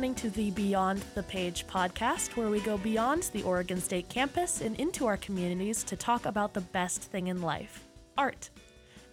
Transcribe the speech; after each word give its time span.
Listening 0.00 0.30
to 0.30 0.30
the 0.30 0.50
Beyond 0.52 1.04
the 1.14 1.22
Page 1.24 1.66
podcast, 1.66 2.34
where 2.34 2.48
we 2.48 2.60
go 2.60 2.78
beyond 2.78 3.24
the 3.34 3.42
Oregon 3.42 3.78
State 3.82 4.08
campus 4.08 4.62
and 4.62 4.74
into 4.80 5.04
our 5.04 5.18
communities 5.18 5.84
to 5.84 5.94
talk 5.94 6.24
about 6.24 6.54
the 6.54 6.62
best 6.62 7.02
thing 7.02 7.26
in 7.26 7.42
life 7.42 7.86
art. 8.16 8.48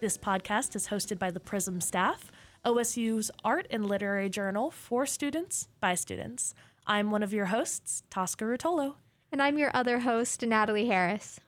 This 0.00 0.16
podcast 0.16 0.74
is 0.76 0.88
hosted 0.88 1.18
by 1.18 1.30
the 1.30 1.40
Prism 1.40 1.82
staff, 1.82 2.32
OSU's 2.64 3.30
art 3.44 3.66
and 3.70 3.84
literary 3.84 4.30
journal 4.30 4.70
for 4.70 5.04
students 5.04 5.68
by 5.78 5.94
students. 5.94 6.54
I'm 6.86 7.10
one 7.10 7.22
of 7.22 7.34
your 7.34 7.44
hosts, 7.44 8.02
Tosca 8.08 8.46
Rutolo. 8.46 8.94
And 9.30 9.42
I'm 9.42 9.58
your 9.58 9.70
other 9.74 9.98
host, 9.98 10.40
Natalie 10.40 10.86
Harris. 10.86 11.38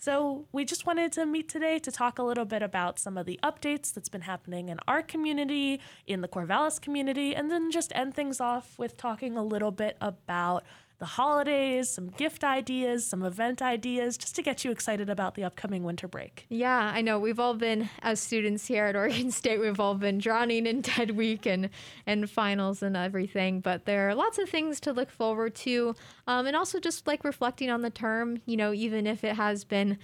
So, 0.00 0.46
we 0.52 0.64
just 0.64 0.86
wanted 0.86 1.10
to 1.14 1.26
meet 1.26 1.48
today 1.48 1.80
to 1.80 1.90
talk 1.90 2.20
a 2.20 2.22
little 2.22 2.44
bit 2.44 2.62
about 2.62 3.00
some 3.00 3.18
of 3.18 3.26
the 3.26 3.40
updates 3.42 3.92
that's 3.92 4.08
been 4.08 4.20
happening 4.20 4.68
in 4.68 4.78
our 4.86 5.02
community, 5.02 5.80
in 6.06 6.20
the 6.20 6.28
Corvallis 6.28 6.80
community, 6.80 7.34
and 7.34 7.50
then 7.50 7.72
just 7.72 7.90
end 7.96 8.14
things 8.14 8.40
off 8.40 8.78
with 8.78 8.96
talking 8.96 9.36
a 9.36 9.42
little 9.42 9.72
bit 9.72 9.96
about 10.00 10.62
the 10.98 11.06
holidays, 11.06 11.88
some 11.88 12.08
gift 12.08 12.42
ideas, 12.42 13.06
some 13.06 13.22
event 13.22 13.62
ideas, 13.62 14.18
just 14.18 14.34
to 14.34 14.42
get 14.42 14.64
you 14.64 14.72
excited 14.72 15.08
about 15.08 15.36
the 15.36 15.44
upcoming 15.44 15.84
winter 15.84 16.08
break. 16.08 16.44
Yeah, 16.48 16.90
I 16.92 17.02
know. 17.02 17.20
We've 17.20 17.38
all 17.38 17.54
been, 17.54 17.88
as 18.02 18.18
students 18.18 18.66
here 18.66 18.86
at 18.86 18.96
Oregon 18.96 19.30
State, 19.32 19.60
we've 19.60 19.78
all 19.78 19.94
been 19.94 20.18
drowning 20.18 20.66
in 20.66 20.80
Dead 20.80 21.12
Week 21.12 21.46
and, 21.46 21.70
and 22.04 22.28
finals 22.28 22.82
and 22.82 22.96
everything. 22.96 23.60
But 23.60 23.84
there 23.84 24.08
are 24.08 24.14
lots 24.14 24.38
of 24.38 24.48
things 24.48 24.80
to 24.80 24.92
look 24.92 25.10
forward 25.10 25.54
to. 25.56 25.94
Um, 26.26 26.46
and 26.46 26.56
also 26.56 26.80
just 26.80 27.06
like 27.06 27.22
reflecting 27.22 27.70
on 27.70 27.82
the 27.82 27.90
term, 27.90 28.42
you 28.44 28.56
know, 28.56 28.72
even 28.72 29.06
if 29.06 29.22
it 29.22 29.36
has 29.36 29.64
been 29.64 29.98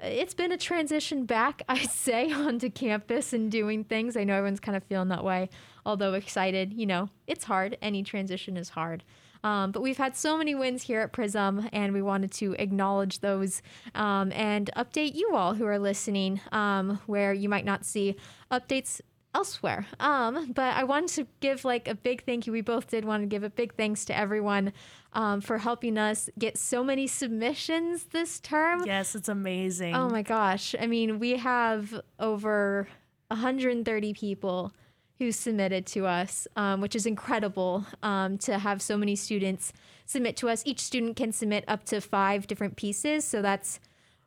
it's 0.00 0.34
been 0.34 0.52
a 0.52 0.56
transition 0.56 1.24
back, 1.24 1.62
I'd 1.68 1.90
say, 1.90 2.30
onto 2.32 2.70
campus 2.70 3.32
and 3.32 3.50
doing 3.50 3.82
things. 3.82 4.16
I 4.16 4.22
know 4.22 4.34
everyone's 4.34 4.60
kind 4.60 4.76
of 4.76 4.84
feeling 4.84 5.08
that 5.08 5.24
way, 5.24 5.50
although 5.84 6.14
excited. 6.14 6.72
You 6.72 6.86
know, 6.86 7.08
it's 7.26 7.44
hard. 7.44 7.76
Any 7.82 8.04
transition 8.04 8.56
is 8.56 8.68
hard. 8.68 9.02
Um, 9.44 9.72
but 9.72 9.82
we've 9.82 9.96
had 9.96 10.16
so 10.16 10.36
many 10.36 10.54
wins 10.54 10.82
here 10.82 11.00
at 11.00 11.12
Prism, 11.12 11.68
and 11.72 11.92
we 11.92 12.02
wanted 12.02 12.32
to 12.32 12.54
acknowledge 12.58 13.20
those 13.20 13.62
um, 13.94 14.32
and 14.32 14.70
update 14.76 15.14
you 15.14 15.34
all 15.34 15.54
who 15.54 15.66
are 15.66 15.78
listening, 15.78 16.40
um, 16.52 17.00
where 17.06 17.32
you 17.32 17.48
might 17.48 17.64
not 17.64 17.84
see 17.84 18.16
updates 18.50 19.00
elsewhere. 19.34 19.86
Um, 20.00 20.52
but 20.52 20.74
I 20.74 20.84
wanted 20.84 21.10
to 21.10 21.26
give 21.40 21.64
like 21.64 21.86
a 21.86 21.94
big 21.94 22.24
thank 22.24 22.46
you. 22.46 22.52
We 22.52 22.60
both 22.60 22.88
did 22.88 23.04
want 23.04 23.22
to 23.22 23.26
give 23.26 23.42
a 23.42 23.50
big 23.50 23.74
thanks 23.74 24.04
to 24.06 24.16
everyone 24.16 24.72
um, 25.12 25.40
for 25.40 25.58
helping 25.58 25.98
us 25.98 26.28
get 26.38 26.58
so 26.58 26.82
many 26.82 27.06
submissions 27.06 28.04
this 28.06 28.40
term. 28.40 28.84
Yes, 28.84 29.14
it's 29.14 29.28
amazing. 29.28 29.94
Oh 29.94 30.08
my 30.08 30.22
gosh. 30.22 30.74
I 30.80 30.86
mean, 30.86 31.18
we 31.18 31.36
have 31.36 32.00
over 32.18 32.88
130 33.28 34.14
people 34.14 34.72
who 35.18 35.32
submitted 35.32 35.84
to 35.86 36.06
us, 36.06 36.46
um, 36.56 36.80
which 36.80 36.94
is 36.94 37.04
incredible 37.04 37.84
um, 38.02 38.38
to 38.38 38.58
have 38.58 38.80
so 38.80 38.96
many 38.96 39.16
students 39.16 39.72
submit 40.06 40.36
to 40.36 40.48
us. 40.48 40.62
Each 40.64 40.80
student 40.80 41.16
can 41.16 41.32
submit 41.32 41.64
up 41.66 41.84
to 41.86 42.00
five 42.00 42.46
different 42.46 42.76
pieces. 42.76 43.24
So 43.24 43.42
that's, 43.42 43.80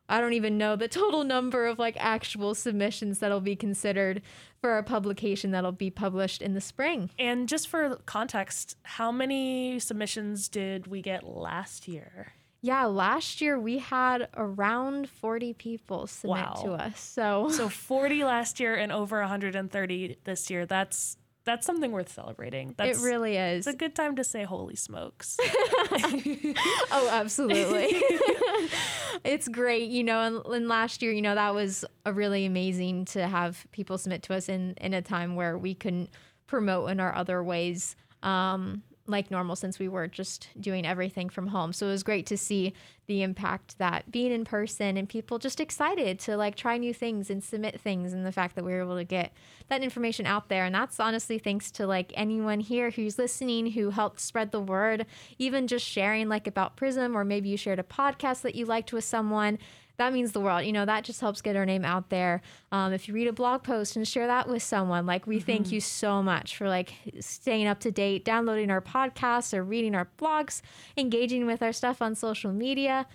I 0.10 0.20
don't 0.20 0.34
even 0.34 0.58
know 0.58 0.76
the 0.76 0.88
total 0.90 1.24
number 1.24 1.66
of 1.66 1.80
like 1.80 1.96
actual 1.98 2.54
submissions 2.56 3.20
that'll 3.20 3.42
be 3.42 3.56
considered 3.56 4.22
for 4.60 4.78
a 4.78 4.84
publication 4.84 5.52
that'll 5.52 5.72
be 5.72 5.90
published 5.90 6.42
in 6.42 6.54
the 6.54 6.62
spring. 6.62 7.10
And 7.18 7.48
just 7.48 7.68
for 7.68 7.98
context, 8.06 8.78
how 8.84 9.12
many 9.12 9.80
submissions 9.80 10.50
did 10.50 10.88
we 10.88 11.02
get 11.02 11.24
last 11.24 11.88
year? 11.88 12.34
Yeah, 12.62 12.86
last 12.86 13.42
year 13.42 13.60
we 13.60 13.80
had 13.80 14.30
around 14.38 15.10
40 15.10 15.54
people 15.54 16.06
submit 16.06 16.38
wow. 16.38 16.62
to 16.64 16.74
us. 16.74 17.00
So 17.00 17.50
So 17.50 17.70
40 17.70 18.24
last 18.24 18.60
year 18.60 18.76
and 18.76 18.92
over 18.92 19.20
130 19.20 20.18
this 20.24 20.50
year. 20.50 20.66
That's 20.66 21.18
that's 21.44 21.66
something 21.66 21.92
worth 21.92 22.14
celebrating. 22.14 22.76
That's, 22.78 23.02
it 23.02 23.04
really 23.04 23.36
is. 23.36 23.66
It's 23.66 23.76
a 23.76 23.78
good 23.78 23.96
time 23.96 24.16
to 24.18 24.24
say 24.24 24.44
holy 24.44 24.76
smokes. 24.76 25.38
oh, 25.42 27.10
absolutely. 27.12 27.88
it's 29.24 29.48
great, 29.48 29.90
you 29.90 30.04
know, 30.04 30.22
and, 30.22 30.46
and, 30.46 30.68
last 30.68 31.02
year, 31.02 31.12
you 31.12 31.22
know, 31.24 31.34
that 31.34 31.56
was 31.56 31.84
a 32.06 32.14
really 32.14 32.46
amazing 32.46 33.06
to 33.06 33.28
have 33.28 33.66
people 33.72 33.98
submit 33.98 34.22
to 34.24 34.36
us 34.36 34.50
in 34.50 34.76
in 34.80 34.94
a 34.94 35.02
time 35.02 35.36
where 35.36 35.58
we 35.58 35.74
couldn't 35.74 36.12
promote 36.46 36.92
in 36.92 37.00
our 37.00 37.16
other 37.16 37.44
ways. 37.44 37.96
Um, 38.22 38.84
like 39.08 39.32
normal 39.32 39.56
since 39.56 39.80
we 39.80 39.88
were 39.88 40.08
just 40.08 40.50
doing 40.60 40.86
everything 40.86 41.30
from 41.30 41.48
home. 41.48 41.74
So 41.74 41.88
it 41.88 41.92
was 41.92 42.04
great 42.04 42.26
to 42.28 42.38
see 42.38 42.74
the 43.08 43.24
impact 43.24 43.78
that 43.78 44.10
being 44.12 44.32
in 44.32 44.46
person 44.46 44.96
and 44.96 45.10
people 45.10 45.38
just 45.38 45.60
excited 45.60 46.20
to 46.20 46.38
like 46.38 46.56
try 46.56 46.78
new 46.78 46.94
things 46.94 47.30
and 47.30 47.44
submit 47.44 47.82
things 47.82 48.14
and 48.14 48.26
the 48.26 48.32
fact 48.32 48.56
that 48.56 48.64
we 48.64 48.72
were 48.72 48.82
able 48.82 48.96
to 48.96 49.04
get 49.04 49.34
that 49.68 49.84
information 49.84 50.26
out 50.26 50.50
there. 50.50 50.66
And 50.66 50.74
that's 50.74 51.00
honestly 51.00 51.40
thanks 51.40 51.72
to 51.72 51.88
like 51.88 52.14
anyone 52.16 52.60
here 52.60 52.92
who's 52.92 53.18
listening 53.18 53.72
who 53.72 53.90
helped 53.90 54.20
spread 54.20 54.52
the 54.52 54.62
word, 54.62 55.06
even 55.38 55.68
just 55.68 55.86
sharing 55.86 56.30
like 56.30 56.48
about 56.48 56.76
Prism 56.76 57.18
or 57.18 57.26
maybe 57.26 57.50
you 57.50 57.58
shared 57.58 57.80
a 57.80 57.84
podcast 57.84 58.42
that 58.42 58.56
you 58.56 58.66
liked 58.66 58.94
with 58.94 59.04
someone 59.04 59.58
that 59.98 60.14
means 60.14 60.32
the 60.32 60.40
world. 60.40 60.66
You 60.66 60.72
know, 60.72 60.86
that 60.86 61.04
just 61.04 61.22
helps 61.22 61.42
get 61.42 61.56
our 61.56 61.66
name 61.66 61.86
out 61.86 62.10
there. 62.10 62.42
Um, 62.72 62.94
if 62.94 63.08
you 63.08 63.14
read 63.14 63.28
a 63.28 63.34
blog 63.34 63.64
post 63.64 63.96
and 63.96 64.08
share 64.08 64.28
that 64.28 64.48
with 64.48 64.64
someone, 64.64 65.06
like 65.06 65.28
we 65.28 65.38
mm-hmm. 65.38 65.46
thank 65.46 65.72
you 65.72 65.80
so 65.80 66.24
much 66.24 66.56
for 66.56 66.68
like 66.68 66.94
staying 67.20 67.68
up 67.68 67.80
to 67.82 67.92
date, 67.92 68.26
downloading 68.26 68.72
our 68.72 68.82
podcasts 68.82 69.54
or 69.54 69.64
reading 69.64 69.96
our 69.96 70.10
blogs, 70.18 70.62
engaging 70.98 71.46
with 71.46 71.62
our 71.62 71.74
stuff 71.74 72.02
on 72.02 72.16
social 72.16 72.52
media. 72.52 73.06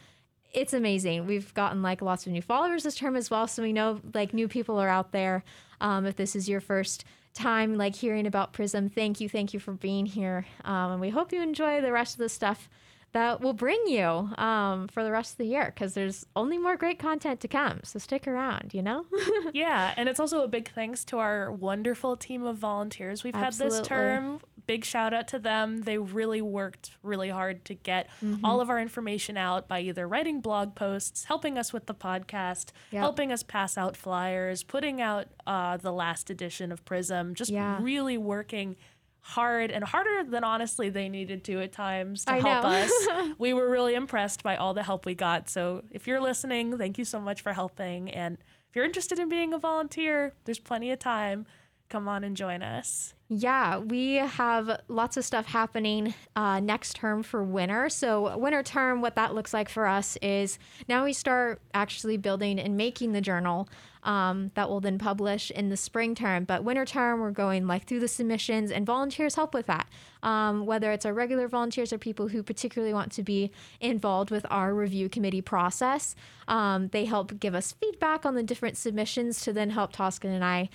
It's 0.52 0.72
amazing. 0.72 1.26
We've 1.26 1.52
gotten 1.54 1.82
like 1.82 2.00
lots 2.00 2.26
of 2.26 2.32
new 2.32 2.42
followers 2.42 2.84
this 2.84 2.94
term 2.94 3.16
as 3.16 3.30
well. 3.30 3.46
So 3.46 3.62
we 3.62 3.72
know 3.72 4.00
like 4.14 4.32
new 4.32 4.48
people 4.48 4.78
are 4.78 4.88
out 4.88 5.12
there. 5.12 5.44
Um, 5.80 6.06
if 6.06 6.16
this 6.16 6.36
is 6.36 6.48
your 6.48 6.60
first 6.60 7.04
time 7.34 7.76
like 7.76 7.96
hearing 7.96 8.26
about 8.26 8.52
Prism, 8.52 8.88
thank 8.88 9.20
you, 9.20 9.28
thank 9.28 9.52
you 9.52 9.60
for 9.60 9.72
being 9.72 10.06
here. 10.06 10.46
Um, 10.64 10.92
and 10.92 11.00
we 11.00 11.10
hope 11.10 11.32
you 11.32 11.42
enjoy 11.42 11.80
the 11.80 11.92
rest 11.92 12.14
of 12.14 12.18
the 12.18 12.28
stuff 12.28 12.70
that 13.12 13.40
will 13.40 13.54
bring 13.54 13.80
you 13.86 14.04
um, 14.04 14.88
for 14.88 15.02
the 15.02 15.10
rest 15.10 15.32
of 15.32 15.38
the 15.38 15.46
year 15.46 15.72
because 15.74 15.94
there's 15.94 16.26
only 16.36 16.58
more 16.58 16.76
great 16.76 16.98
content 16.98 17.40
to 17.40 17.48
come. 17.48 17.80
So 17.82 17.98
stick 17.98 18.28
around, 18.28 18.74
you 18.74 18.82
know? 18.82 19.06
yeah. 19.54 19.94
And 19.96 20.08
it's 20.08 20.20
also 20.20 20.42
a 20.42 20.48
big 20.48 20.70
thanks 20.70 21.04
to 21.06 21.18
our 21.18 21.50
wonderful 21.50 22.16
team 22.16 22.44
of 22.44 22.58
volunteers 22.58 23.24
we've 23.24 23.34
Absolutely. 23.34 23.76
had 23.76 23.82
this 23.82 23.88
term. 23.88 24.40
Big 24.66 24.84
shout 24.84 25.14
out 25.14 25.28
to 25.28 25.38
them. 25.38 25.82
They 25.82 25.96
really 25.96 26.42
worked 26.42 26.90
really 27.02 27.30
hard 27.30 27.64
to 27.66 27.74
get 27.74 28.08
mm-hmm. 28.22 28.44
all 28.44 28.60
of 28.60 28.68
our 28.68 28.80
information 28.80 29.36
out 29.36 29.68
by 29.68 29.80
either 29.80 30.08
writing 30.08 30.40
blog 30.40 30.74
posts, 30.74 31.24
helping 31.24 31.56
us 31.56 31.72
with 31.72 31.86
the 31.86 31.94
podcast, 31.94 32.72
yep. 32.90 33.00
helping 33.00 33.30
us 33.30 33.44
pass 33.44 33.78
out 33.78 33.96
flyers, 33.96 34.64
putting 34.64 35.00
out 35.00 35.28
uh, 35.46 35.76
the 35.76 35.92
last 35.92 36.30
edition 36.30 36.72
of 36.72 36.84
Prism, 36.84 37.34
just 37.34 37.50
yeah. 37.50 37.78
really 37.80 38.18
working 38.18 38.74
hard 39.26 39.72
and 39.72 39.82
harder 39.82 40.22
than 40.22 40.44
honestly 40.44 40.88
they 40.88 41.08
needed 41.08 41.42
to 41.42 41.60
at 41.60 41.72
times 41.72 42.24
to 42.24 42.34
I 42.34 42.38
help 42.38 42.64
us. 42.64 42.92
we 43.38 43.52
were 43.52 43.68
really 43.68 43.94
impressed 43.96 44.44
by 44.44 44.54
all 44.54 44.72
the 44.72 44.84
help 44.84 45.04
we 45.04 45.16
got. 45.16 45.48
So 45.48 45.82
if 45.90 46.06
you're 46.06 46.20
listening, 46.20 46.78
thank 46.78 46.96
you 46.96 47.04
so 47.04 47.18
much 47.18 47.42
for 47.42 47.52
helping. 47.52 48.08
And 48.08 48.38
if 48.70 48.76
you're 48.76 48.84
interested 48.84 49.18
in 49.18 49.28
being 49.28 49.52
a 49.52 49.58
volunteer, 49.58 50.32
there's 50.44 50.60
plenty 50.60 50.92
of 50.92 51.00
time. 51.00 51.44
Come 51.88 52.06
on 52.06 52.22
and 52.22 52.36
join 52.36 52.62
us. 52.62 53.14
Yeah, 53.28 53.78
we 53.78 54.14
have 54.14 54.82
lots 54.86 55.16
of 55.16 55.24
stuff 55.24 55.46
happening 55.46 56.14
uh, 56.36 56.60
next 56.60 56.94
term 56.94 57.24
for 57.24 57.42
winter. 57.42 57.88
So, 57.88 58.38
winter 58.38 58.62
term, 58.62 59.00
what 59.00 59.16
that 59.16 59.34
looks 59.34 59.52
like 59.52 59.68
for 59.68 59.88
us 59.88 60.16
is 60.22 60.60
now 60.88 61.04
we 61.04 61.12
start 61.12 61.60
actually 61.74 62.18
building 62.18 62.60
and 62.60 62.76
making 62.76 63.12
the 63.12 63.20
journal 63.20 63.68
um, 64.04 64.52
that 64.54 64.68
will 64.68 64.80
then 64.80 64.98
publish 64.98 65.50
in 65.50 65.68
the 65.68 65.76
spring 65.76 66.14
term. 66.14 66.44
But 66.44 66.62
winter 66.62 66.84
term, 66.84 67.18
we're 67.18 67.32
going 67.32 67.66
like 67.66 67.86
through 67.86 67.98
the 67.98 68.08
submissions, 68.08 68.70
and 68.70 68.86
volunteers 68.86 69.34
help 69.34 69.52
with 69.52 69.66
that. 69.66 69.88
Um, 70.22 70.64
whether 70.64 70.92
it's 70.92 71.04
our 71.04 71.12
regular 71.12 71.48
volunteers 71.48 71.92
or 71.92 71.98
people 71.98 72.28
who 72.28 72.44
particularly 72.44 72.94
want 72.94 73.10
to 73.12 73.24
be 73.24 73.50
involved 73.80 74.30
with 74.30 74.46
our 74.50 74.72
review 74.72 75.08
committee 75.08 75.42
process, 75.42 76.14
um, 76.46 76.88
they 76.88 77.04
help 77.04 77.40
give 77.40 77.56
us 77.56 77.72
feedback 77.72 78.24
on 78.24 78.36
the 78.36 78.42
different 78.44 78.76
submissions 78.76 79.40
to 79.42 79.52
then 79.52 79.70
help 79.70 79.92
Tosca 79.92 80.28
and 80.28 80.44
I 80.44 80.68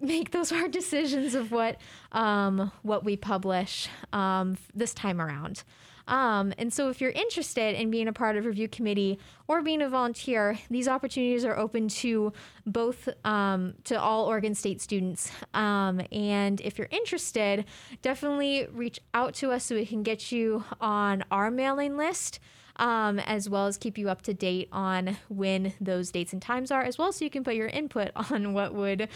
make 0.00 0.30
those 0.30 0.50
hard 0.50 0.70
decisions 0.70 1.34
of 1.34 1.50
what 1.50 1.76
um, 2.12 2.72
what 2.82 3.04
we 3.04 3.16
publish 3.16 3.88
um, 4.12 4.56
this 4.74 4.94
time 4.94 5.20
around. 5.20 5.64
Um, 6.08 6.54
and 6.56 6.72
so, 6.72 6.88
if 6.88 7.00
you're 7.00 7.10
interested 7.10 7.78
in 7.78 7.90
being 7.90 8.08
a 8.08 8.12
part 8.12 8.36
of 8.36 8.46
review 8.46 8.66
committee 8.66 9.18
or 9.46 9.62
being 9.62 9.82
a 9.82 9.88
volunteer, 9.90 10.58
these 10.70 10.88
opportunities 10.88 11.44
are 11.44 11.56
open 11.56 11.88
to 11.88 12.32
both 12.66 13.08
um, 13.24 13.74
to 13.84 14.00
all 14.00 14.24
Oregon 14.24 14.54
State 14.54 14.80
students. 14.80 15.30
Um, 15.52 16.00
and 16.10 16.60
if 16.62 16.78
you're 16.78 16.88
interested, 16.90 17.66
definitely 18.00 18.66
reach 18.72 19.00
out 19.12 19.34
to 19.34 19.50
us 19.50 19.64
so 19.64 19.74
we 19.74 19.84
can 19.84 20.02
get 20.02 20.32
you 20.32 20.64
on 20.80 21.24
our 21.30 21.50
mailing 21.50 21.96
list 21.98 22.40
um, 22.78 23.18
as 23.20 23.48
well 23.48 23.66
as 23.66 23.76
keep 23.76 23.98
you 23.98 24.08
up 24.08 24.22
to 24.22 24.34
date 24.34 24.68
on 24.72 25.16
when 25.28 25.72
those 25.80 26.10
dates 26.10 26.32
and 26.32 26.42
times 26.42 26.70
are, 26.70 26.82
as 26.82 26.98
well 26.98 27.12
so 27.12 27.24
you 27.24 27.30
can 27.30 27.44
put 27.44 27.54
your 27.54 27.68
input 27.68 28.10
on 28.30 28.52
what 28.52 28.74
would 28.74 29.08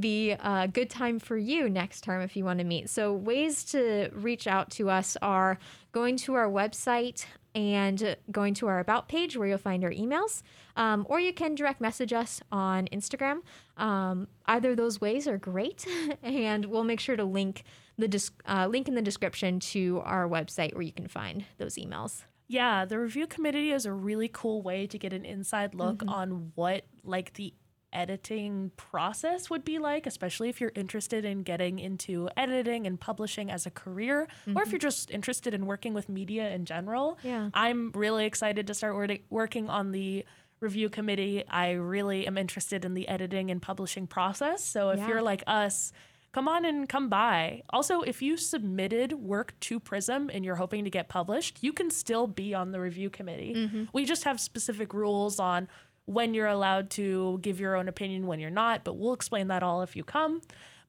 be 0.00 0.30
a 0.30 0.68
good 0.72 0.90
time 0.90 1.18
for 1.18 1.36
you 1.36 1.68
next 1.68 2.02
term 2.02 2.22
if 2.22 2.36
you 2.36 2.44
want 2.44 2.58
to 2.58 2.64
meet. 2.64 2.90
So, 2.90 3.12
ways 3.12 3.64
to 3.64 4.10
reach 4.14 4.46
out 4.46 4.70
to 4.72 4.90
us 4.90 5.16
are 5.22 5.58
going 5.92 6.16
to 6.18 6.34
our 6.34 6.48
website 6.48 7.24
and 7.54 8.16
going 8.30 8.54
to 8.54 8.68
our 8.68 8.78
About 8.78 9.08
page 9.08 9.36
where 9.36 9.48
you'll 9.48 9.58
find 9.58 9.82
our 9.84 9.90
emails. 9.90 10.42
Um, 10.76 11.04
or 11.08 11.18
you 11.18 11.32
can 11.32 11.56
direct 11.56 11.80
message 11.80 12.12
us 12.12 12.40
on 12.52 12.86
Instagram. 12.92 13.40
Um, 13.76 14.28
either 14.46 14.76
those 14.76 15.00
ways 15.00 15.26
are 15.26 15.38
great. 15.38 15.86
and 16.22 16.66
we'll 16.66 16.84
make 16.84 17.00
sure 17.00 17.16
to 17.16 17.24
link 17.24 17.64
the 17.98 18.30
uh, 18.46 18.68
link 18.68 18.86
in 18.86 18.94
the 18.94 19.02
description 19.02 19.58
to 19.58 20.00
our 20.04 20.28
website 20.28 20.74
where 20.74 20.82
you 20.82 20.92
can 20.92 21.08
find 21.08 21.44
those 21.58 21.74
emails. 21.74 22.22
Yeah, 22.48 22.86
the 22.86 22.98
review 22.98 23.26
committee 23.26 23.70
is 23.70 23.86
a 23.86 23.92
really 23.92 24.28
cool 24.32 24.62
way 24.62 24.86
to 24.86 24.98
get 24.98 25.12
an 25.12 25.24
inside 25.24 25.74
look 25.74 25.98
mm-hmm. 25.98 26.08
on 26.08 26.52
what 26.54 26.86
like 27.04 27.34
the 27.34 27.52
editing 27.92 28.70
process 28.76 29.48
would 29.50 29.64
be 29.64 29.78
like, 29.78 30.06
especially 30.06 30.48
if 30.48 30.60
you're 30.60 30.72
interested 30.74 31.24
in 31.24 31.42
getting 31.42 31.78
into 31.78 32.28
editing 32.36 32.86
and 32.86 33.00
publishing 33.00 33.50
as 33.50 33.66
a 33.66 33.70
career, 33.70 34.26
mm-hmm. 34.42 34.56
or 34.56 34.62
if 34.62 34.68
mm-hmm. 34.68 34.72
you're 34.72 34.78
just 34.78 35.10
interested 35.10 35.54
in 35.54 35.66
working 35.66 35.94
with 35.94 36.08
media 36.08 36.50
in 36.50 36.64
general. 36.64 37.18
Yeah. 37.22 37.50
I'm 37.54 37.92
really 37.92 38.24
excited 38.24 38.66
to 38.66 38.74
start 38.74 38.94
wor- 38.94 39.18
working 39.30 39.68
on 39.68 39.92
the 39.92 40.24
review 40.60 40.88
committee. 40.88 41.44
I 41.48 41.72
really 41.72 42.26
am 42.26 42.36
interested 42.36 42.84
in 42.84 42.94
the 42.94 43.08
editing 43.08 43.50
and 43.50 43.62
publishing 43.62 44.06
process. 44.06 44.64
So 44.64 44.90
if 44.90 44.98
yeah. 44.98 45.08
you're 45.08 45.22
like 45.22 45.44
us, 45.46 45.92
come 46.32 46.48
on 46.48 46.64
and 46.64 46.88
come 46.88 47.08
by. 47.08 47.62
Also, 47.70 48.02
if 48.02 48.20
you 48.22 48.36
submitted 48.36 49.14
work 49.14 49.58
to 49.60 49.80
Prism 49.80 50.30
and 50.32 50.44
you're 50.44 50.56
hoping 50.56 50.84
to 50.84 50.90
get 50.90 51.08
published, 51.08 51.58
you 51.62 51.72
can 51.72 51.90
still 51.90 52.26
be 52.26 52.54
on 52.54 52.72
the 52.72 52.80
review 52.80 53.10
committee. 53.10 53.54
Mm-hmm. 53.56 53.84
We 53.92 54.04
just 54.04 54.24
have 54.24 54.40
specific 54.40 54.92
rules 54.92 55.40
on 55.40 55.68
when 56.04 56.34
you're 56.34 56.46
allowed 56.46 56.90
to 56.90 57.38
give 57.42 57.60
your 57.60 57.76
own 57.76 57.88
opinion, 57.88 58.26
when 58.26 58.40
you're 58.40 58.50
not, 58.50 58.82
but 58.84 58.96
we'll 58.96 59.12
explain 59.12 59.48
that 59.48 59.62
all 59.62 59.82
if 59.82 59.94
you 59.94 60.04
come. 60.04 60.40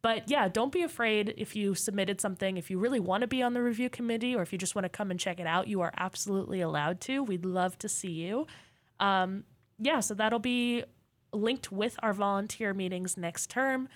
But 0.02 0.30
yeah, 0.30 0.48
don't 0.48 0.72
be 0.72 0.84
afraid 0.84 1.34
if 1.38 1.56
you 1.56 1.76
submitted 1.76 2.22
something. 2.22 2.56
If 2.56 2.72
you 2.72 2.80
really 2.80 3.02
want 3.02 3.22
to 3.22 3.28
be 3.28 3.44
on 3.44 3.54
the 3.54 3.62
review 3.62 3.90
committee 3.90 4.34
or 4.34 4.42
if 4.42 4.54
you 4.54 4.58
just 4.58 4.76
want 4.76 4.86
to 4.86 4.90
come 4.90 5.12
and 5.12 5.20
check 5.20 5.40
it 5.40 5.48
out, 5.48 5.68
you 5.68 5.82
are 5.82 5.92
absolutely 5.98 6.62
allowed 6.62 7.02
to. 7.02 7.22
We'd 7.22 7.46
love 7.46 7.78
to 7.80 7.90
see 7.90 8.12
you. 8.12 8.48
Um, 9.02 9.44
yeah, 9.78 10.00
so 10.00 10.14
that'll 10.14 10.40
be 10.40 10.84
linked 11.34 11.72
with 11.72 11.98
our 12.02 12.14
volunteer 12.14 12.74
meetings 12.74 13.18
next 13.18 13.50
term. 13.50 13.90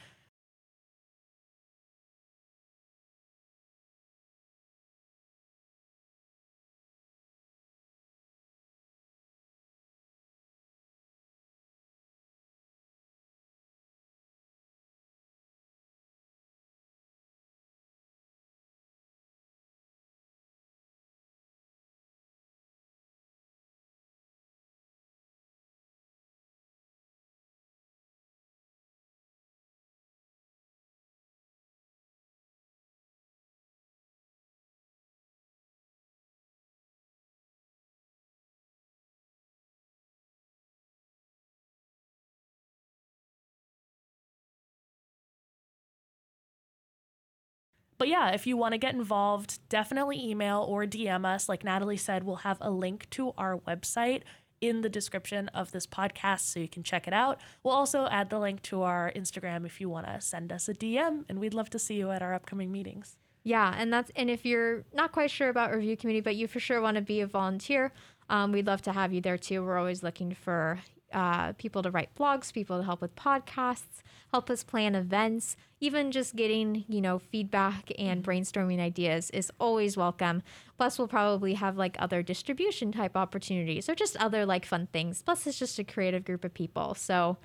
But 48.04 48.10
yeah, 48.10 48.32
if 48.32 48.46
you 48.46 48.58
want 48.58 48.74
to 48.74 48.78
get 48.78 48.96
involved, 48.96 49.60
definitely 49.70 50.22
email 50.22 50.66
or 50.68 50.84
DM 50.84 51.24
us. 51.26 51.48
Like 51.48 51.64
Natalie 51.64 51.96
said, 51.96 52.26
we'll 52.26 52.36
have 52.36 52.58
a 52.60 52.70
link 52.70 53.10
to 53.12 53.34
our 53.38 53.60
website 53.60 54.24
in 54.60 54.82
the 54.82 54.90
description 54.90 55.48
of 55.54 55.72
this 55.72 55.88
podcast 55.88 56.42
so 56.42 56.60
you 56.60 56.68
can 56.68 56.84
check 56.84 57.08
it 57.08 57.14
out. 57.14 57.40
We'll 57.64 57.74
also 57.74 58.08
add 58.08 58.30
the 58.30 58.40
link 58.40 58.62
to 58.64 58.82
our 58.82 59.10
Instagram 59.16 59.66
if 59.66 59.80
you 59.80 59.88
want 59.88 60.08
to 60.08 60.20
send 60.20 60.52
us 60.52 60.68
a 60.68 60.74
DM, 60.74 61.24
and 61.30 61.40
we'd 61.40 61.54
love 61.54 61.70
to 61.70 61.80
see 61.80 61.94
you 61.94 62.12
at 62.12 62.22
our 62.22 62.34
upcoming 62.34 62.74
meetings. 62.74 63.16
Yeah, 63.46 63.74
and 63.74 63.94
that's 63.94 64.12
and 64.18 64.30
if 64.30 64.46
you're 64.46 64.84
not 64.94 65.14
quite 65.14 65.32
sure 65.32 65.48
about 65.48 65.74
review 65.74 65.96
committee, 65.96 66.20
but 66.20 66.36
you 66.36 66.50
for 66.50 66.60
sure 66.60 66.82
want 66.82 66.96
to 66.96 67.02
be 67.02 67.22
a 67.22 67.26
volunteer, 67.26 67.94
um, 68.30 68.52
we'd 68.52 68.68
love 68.68 68.82
to 68.82 68.92
have 68.92 69.14
you 69.14 69.22
there 69.22 69.38
too. 69.38 69.64
We're 69.64 69.78
always 69.78 70.04
looking 70.04 70.36
for 70.36 70.82
uh, 71.14 71.54
people 71.54 71.82
to 71.84 71.90
write 71.90 72.14
blogs, 72.16 72.52
people 72.52 72.80
to 72.80 72.84
help 72.84 73.00
with 73.00 73.16
podcasts, 73.16 74.02
help 74.34 74.50
us 74.50 74.64
plan 74.64 74.96
events, 74.96 75.56
even 75.80 76.12
just 76.12 76.36
getting, 76.36 76.84
you 76.88 77.00
know, 77.00 77.20
feedback 77.20 77.92
and 78.00 78.24
brainstorming 78.24 78.80
ideas 78.80 79.30
is 79.30 79.52
always 79.60 79.96
welcome. 79.96 80.42
Plus, 80.76 80.98
we'll 80.98 81.08
probably 81.08 81.54
have 81.54 81.78
like 81.78 81.96
other 82.00 82.24
distribution 82.24 82.92
type 82.92 83.16
opportunities 83.16 83.88
or 83.88 83.94
just 83.94 84.18
other 84.18 84.44
like 84.44 84.66
fun 84.66 84.88
things. 84.92 85.22
Plus, 85.22 85.46
it's 85.46 85.60
just 85.60 85.78
a 85.78 85.84
creative 85.84 86.26
group 86.26 86.44
of 86.44 86.52
people. 86.52 86.96
So, 86.96 87.38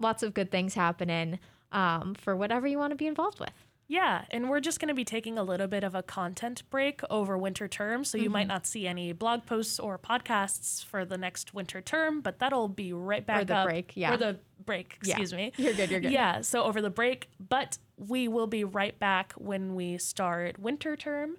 lots 0.00 0.22
of 0.22 0.32
good 0.32 0.50
things 0.50 0.72
happening 0.72 1.38
um, 1.70 2.14
for 2.14 2.34
whatever 2.34 2.66
you 2.66 2.78
want 2.78 2.92
to 2.92 2.96
be 2.96 3.06
involved 3.06 3.38
with. 3.38 3.65
Yeah, 3.88 4.24
and 4.32 4.50
we're 4.50 4.60
just 4.60 4.80
going 4.80 4.88
to 4.88 4.94
be 4.94 5.04
taking 5.04 5.38
a 5.38 5.44
little 5.44 5.68
bit 5.68 5.84
of 5.84 5.94
a 5.94 6.02
content 6.02 6.64
break 6.70 7.02
over 7.08 7.38
winter 7.38 7.68
term, 7.68 8.04
so 8.04 8.18
you 8.18 8.24
mm-hmm. 8.24 8.32
might 8.32 8.46
not 8.48 8.66
see 8.66 8.86
any 8.86 9.12
blog 9.12 9.46
posts 9.46 9.78
or 9.78 9.96
podcasts 9.96 10.84
for 10.84 11.04
the 11.04 11.16
next 11.16 11.54
winter 11.54 11.80
term, 11.80 12.20
but 12.20 12.40
that'll 12.40 12.68
be 12.68 12.92
right 12.92 13.24
back 13.24 13.42
or 13.42 13.44
the 13.44 13.54
up. 13.54 13.66
break, 13.66 13.92
yeah, 13.94 14.14
or 14.14 14.16
the 14.16 14.38
break. 14.64 14.98
Excuse 15.00 15.30
yeah. 15.30 15.38
me. 15.38 15.52
You're 15.56 15.74
good. 15.74 15.90
You're 15.90 16.00
good. 16.00 16.10
Yeah, 16.10 16.40
so 16.40 16.64
over 16.64 16.82
the 16.82 16.90
break, 16.90 17.30
but 17.38 17.78
we 17.96 18.26
will 18.26 18.48
be 18.48 18.64
right 18.64 18.98
back 18.98 19.34
when 19.34 19.76
we 19.76 19.98
start 19.98 20.58
winter 20.58 20.96
term, 20.96 21.36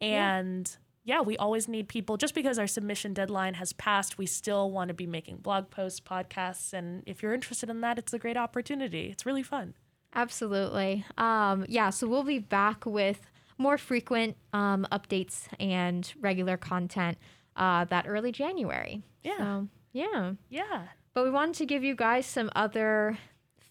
and. 0.00 0.68
Yeah. 0.68 0.76
Yeah, 1.02 1.22
we 1.22 1.38
always 1.38 1.66
need 1.66 1.88
people. 1.88 2.18
Just 2.18 2.34
because 2.34 2.58
our 2.58 2.66
submission 2.66 3.14
deadline 3.14 3.54
has 3.54 3.72
passed, 3.72 4.18
we 4.18 4.26
still 4.26 4.70
want 4.70 4.88
to 4.88 4.94
be 4.94 5.06
making 5.06 5.38
blog 5.38 5.70
posts, 5.70 5.98
podcasts, 5.98 6.74
and 6.74 7.02
if 7.06 7.22
you're 7.22 7.32
interested 7.32 7.70
in 7.70 7.80
that, 7.80 7.98
it's 7.98 8.12
a 8.12 8.18
great 8.18 8.36
opportunity. 8.36 9.08
It's 9.10 9.24
really 9.24 9.42
fun. 9.42 9.74
Absolutely. 10.14 11.04
Um, 11.16 11.64
yeah, 11.68 11.90
so 11.90 12.08
we'll 12.08 12.24
be 12.24 12.38
back 12.38 12.84
with 12.84 13.20
more 13.58 13.78
frequent 13.78 14.36
um, 14.52 14.86
updates 14.90 15.46
and 15.60 16.12
regular 16.20 16.56
content 16.56 17.18
uh, 17.56 17.84
that 17.86 18.06
early 18.08 18.32
January. 18.32 19.02
Yeah. 19.22 19.36
So, 19.36 19.68
yeah. 19.92 20.32
Yeah. 20.48 20.82
But 21.14 21.24
we 21.24 21.30
wanted 21.30 21.56
to 21.56 21.66
give 21.66 21.84
you 21.84 21.94
guys 21.94 22.26
some 22.26 22.50
other 22.56 23.18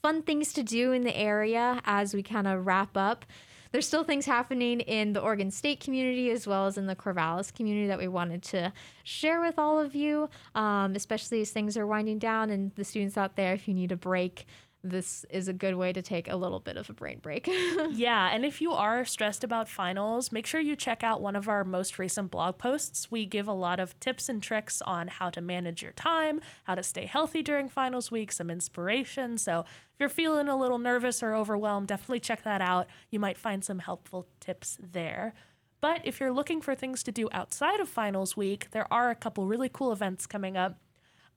fun 0.01 0.21
things 0.21 0.53
to 0.53 0.63
do 0.63 0.91
in 0.91 1.03
the 1.03 1.17
area 1.17 1.81
as 1.85 2.13
we 2.13 2.23
kind 2.23 2.47
of 2.47 2.65
wrap 2.65 2.95
up. 2.95 3.25
There's 3.71 3.85
still 3.85 4.03
things 4.03 4.25
happening 4.25 4.79
in 4.79 5.13
the 5.13 5.21
Oregon 5.21 5.51
State 5.51 5.79
community 5.79 6.31
as 6.31 6.47
well 6.47 6.65
as 6.65 6.77
in 6.77 6.87
the 6.87 6.95
Corvallis 6.95 7.53
community 7.53 7.87
that 7.87 7.99
we 7.99 8.07
wanted 8.07 8.41
to 8.43 8.73
share 9.03 9.41
with 9.41 9.59
all 9.59 9.79
of 9.79 9.93
you, 9.93 10.29
um, 10.55 10.95
especially 10.95 11.41
as 11.41 11.51
things 11.51 11.77
are 11.77 11.85
winding 11.85 12.17
down 12.17 12.49
and 12.49 12.71
the 12.75 12.83
students 12.83 13.15
out 13.15 13.35
there, 13.35 13.53
if 13.53 13.67
you 13.67 13.75
need 13.75 13.91
a 13.91 13.95
break, 13.95 14.47
this 14.83 15.25
is 15.29 15.47
a 15.47 15.53
good 15.53 15.75
way 15.75 15.91
to 15.91 16.01
take 16.01 16.29
a 16.29 16.35
little 16.35 16.59
bit 16.59 16.77
of 16.77 16.89
a 16.89 16.93
brain 16.93 17.19
break. 17.21 17.47
yeah, 17.91 18.29
and 18.33 18.45
if 18.45 18.61
you 18.61 18.71
are 18.71 19.03
stressed 19.03 19.43
about 19.43 19.67
finals, 19.67 20.31
make 20.31 20.45
sure 20.45 20.61
you 20.61 20.75
check 20.75 21.03
out 21.03 21.21
one 21.21 21.35
of 21.35 21.49
our 21.49 21.63
most 21.63 21.99
recent 21.99 22.31
blog 22.31 22.57
posts. 22.57 23.11
We 23.11 23.25
give 23.25 23.47
a 23.47 23.53
lot 23.53 23.79
of 23.79 23.99
tips 23.99 24.29
and 24.29 24.41
tricks 24.41 24.81
on 24.81 25.07
how 25.09 25.29
to 25.31 25.41
manage 25.41 25.83
your 25.83 25.91
time, 25.91 26.39
how 26.63 26.75
to 26.75 26.83
stay 26.83 27.05
healthy 27.05 27.43
during 27.43 27.67
finals 27.67 28.09
week, 28.09 28.31
some 28.31 28.49
inspiration. 28.49 29.37
So 29.37 29.61
if 29.61 29.99
you're 29.99 30.09
feeling 30.09 30.47
a 30.47 30.57
little 30.57 30.79
nervous 30.79 31.21
or 31.21 31.35
overwhelmed, 31.35 31.87
definitely 31.87 32.21
check 32.21 32.43
that 32.43 32.61
out. 32.61 32.87
You 33.09 33.19
might 33.19 33.37
find 33.37 33.63
some 33.63 33.79
helpful 33.79 34.27
tips 34.39 34.77
there. 34.79 35.33
But 35.81 36.01
if 36.03 36.19
you're 36.19 36.31
looking 36.31 36.61
for 36.61 36.75
things 36.75 37.03
to 37.03 37.11
do 37.11 37.29
outside 37.31 37.79
of 37.79 37.87
finals 37.87 38.35
week, 38.35 38.71
there 38.71 38.91
are 38.91 39.09
a 39.09 39.15
couple 39.15 39.45
really 39.45 39.69
cool 39.69 39.91
events 39.91 40.25
coming 40.25 40.57
up. 40.57 40.77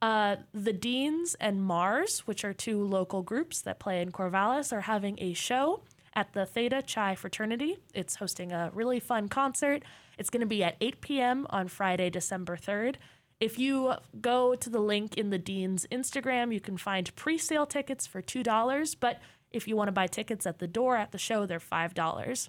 Uh, 0.02 0.34
the 0.52 0.72
Deans 0.72 1.36
and 1.38 1.62
Mars, 1.62 2.26
which 2.26 2.44
are 2.44 2.52
two 2.52 2.82
local 2.82 3.22
groups 3.22 3.60
that 3.60 3.78
play 3.78 4.02
in 4.02 4.10
Corvallis, 4.10 4.72
are 4.72 4.80
having 4.80 5.16
a 5.20 5.32
show 5.32 5.84
at 6.12 6.32
the 6.32 6.44
Theta 6.44 6.82
Chi 6.82 7.14
Fraternity. 7.14 7.78
It's 7.94 8.16
hosting 8.16 8.50
a 8.50 8.72
really 8.74 8.98
fun 8.98 9.28
concert. 9.28 9.84
It's 10.18 10.28
going 10.28 10.40
to 10.40 10.46
be 10.46 10.64
at 10.64 10.76
8 10.80 11.00
p.m. 11.00 11.46
on 11.50 11.68
Friday, 11.68 12.10
December 12.10 12.56
3rd. 12.56 12.96
If 13.38 13.60
you 13.60 13.94
go 14.20 14.56
to 14.56 14.68
the 14.68 14.80
link 14.80 15.16
in 15.16 15.30
the 15.30 15.38
Dean's 15.38 15.86
Instagram, 15.92 16.52
you 16.52 16.60
can 16.60 16.76
find 16.76 17.14
pre 17.14 17.38
sale 17.38 17.64
tickets 17.64 18.04
for 18.04 18.20
$2. 18.20 18.96
But 18.98 19.20
if 19.52 19.68
you 19.68 19.76
want 19.76 19.88
to 19.88 19.92
buy 19.92 20.08
tickets 20.08 20.46
at 20.46 20.58
the 20.58 20.66
door 20.66 20.96
at 20.96 21.12
the 21.12 21.18
show, 21.18 21.46
they're 21.46 21.60
$5. 21.60 22.48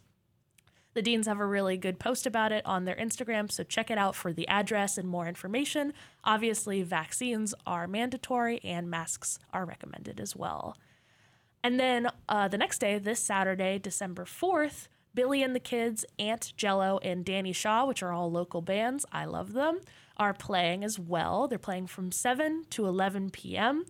The 0.94 1.02
Deans 1.02 1.28
have 1.28 1.40
a 1.40 1.46
really 1.46 1.78
good 1.78 2.00
post 2.00 2.26
about 2.26 2.52
it 2.52 2.66
on 2.66 2.86
their 2.86 2.96
Instagram, 2.96 3.52
so 3.52 3.64
check 3.64 3.90
it 3.90 3.98
out 3.98 4.16
for 4.16 4.32
the 4.32 4.48
address 4.48 4.98
and 4.98 5.08
more 5.08 5.28
information. 5.28 5.94
Obviously, 6.24 6.84
vaccines 6.84 7.56
are 7.66 7.88
mandatory 7.88 8.60
and 8.64 8.90
masks 8.90 9.40
are 9.52 9.66
recommended 9.66 10.20
as 10.20 10.36
well. 10.36 10.78
And 11.64 11.80
then 11.80 12.10
uh, 12.30 12.48
the 12.48 12.58
next 12.58 12.80
day, 12.80 13.00
this 13.00 13.20
Saturday, 13.20 13.80
December 13.80 14.26
4th, 14.26 14.88
Billy 15.16 15.42
and 15.42 15.56
the 15.56 15.60
Kids, 15.60 16.06
Aunt 16.20 16.54
Jello, 16.58 17.00
and 17.02 17.24
Danny 17.24 17.54
Shaw, 17.54 17.86
which 17.86 18.04
are 18.04 18.12
all 18.12 18.32
local 18.32 18.62
bands, 18.62 19.06
I 19.12 19.26
love 19.26 19.54
them, 19.54 19.80
are 20.18 20.34
playing 20.34 20.84
as 20.84 21.00
well. 21.00 21.48
They're 21.48 21.58
playing 21.58 21.88
from 21.88 22.12
7 22.12 22.66
to 22.72 22.86
11 22.86 23.30
p.m. 23.30 23.86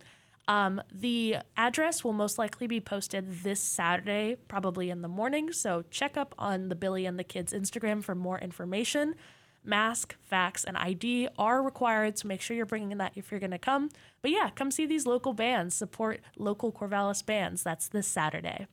Um, 0.48 0.82
the 0.92 1.38
address 1.56 2.04
will 2.04 2.14
most 2.14 2.38
likely 2.38 2.68
be 2.68 2.82
posted 2.82 3.44
this 3.44 3.62
Saturday, 3.62 4.36
probably 4.48 4.90
in 4.90 5.02
the 5.02 5.08
morning. 5.08 5.54
So 5.54 5.84
check 5.90 6.18
up 6.18 6.36
on 6.38 6.70
the 6.70 6.76
Billy 6.76 7.06
and 7.06 7.18
the 7.18 7.24
Kids 7.24 7.54
Instagram 7.54 8.04
for 8.04 8.14
more 8.14 8.40
information. 8.40 9.16
Mask, 9.64 10.16
fax, 10.22 10.66
and 10.66 10.76
ID 10.76 11.30
are 11.38 11.64
required, 11.64 12.20
so 12.20 12.28
make 12.28 12.42
sure 12.42 12.58
you're 12.58 12.66
bringing 12.66 12.98
that 12.98 13.14
if 13.16 13.32
you're 13.32 13.40
going 13.40 13.52
to 13.52 13.58
come. 13.58 13.90
But 14.22 14.32
yeah, 14.32 14.50
come 14.54 14.72
see 14.72 14.86
these 14.86 15.06
local 15.06 15.32
bands, 15.34 15.74
support 15.74 16.20
local 16.38 16.74
Corvallis 16.74 17.26
bands. 17.26 17.64
That's 17.64 17.88
this 17.88 18.08
Saturday. 18.08 18.68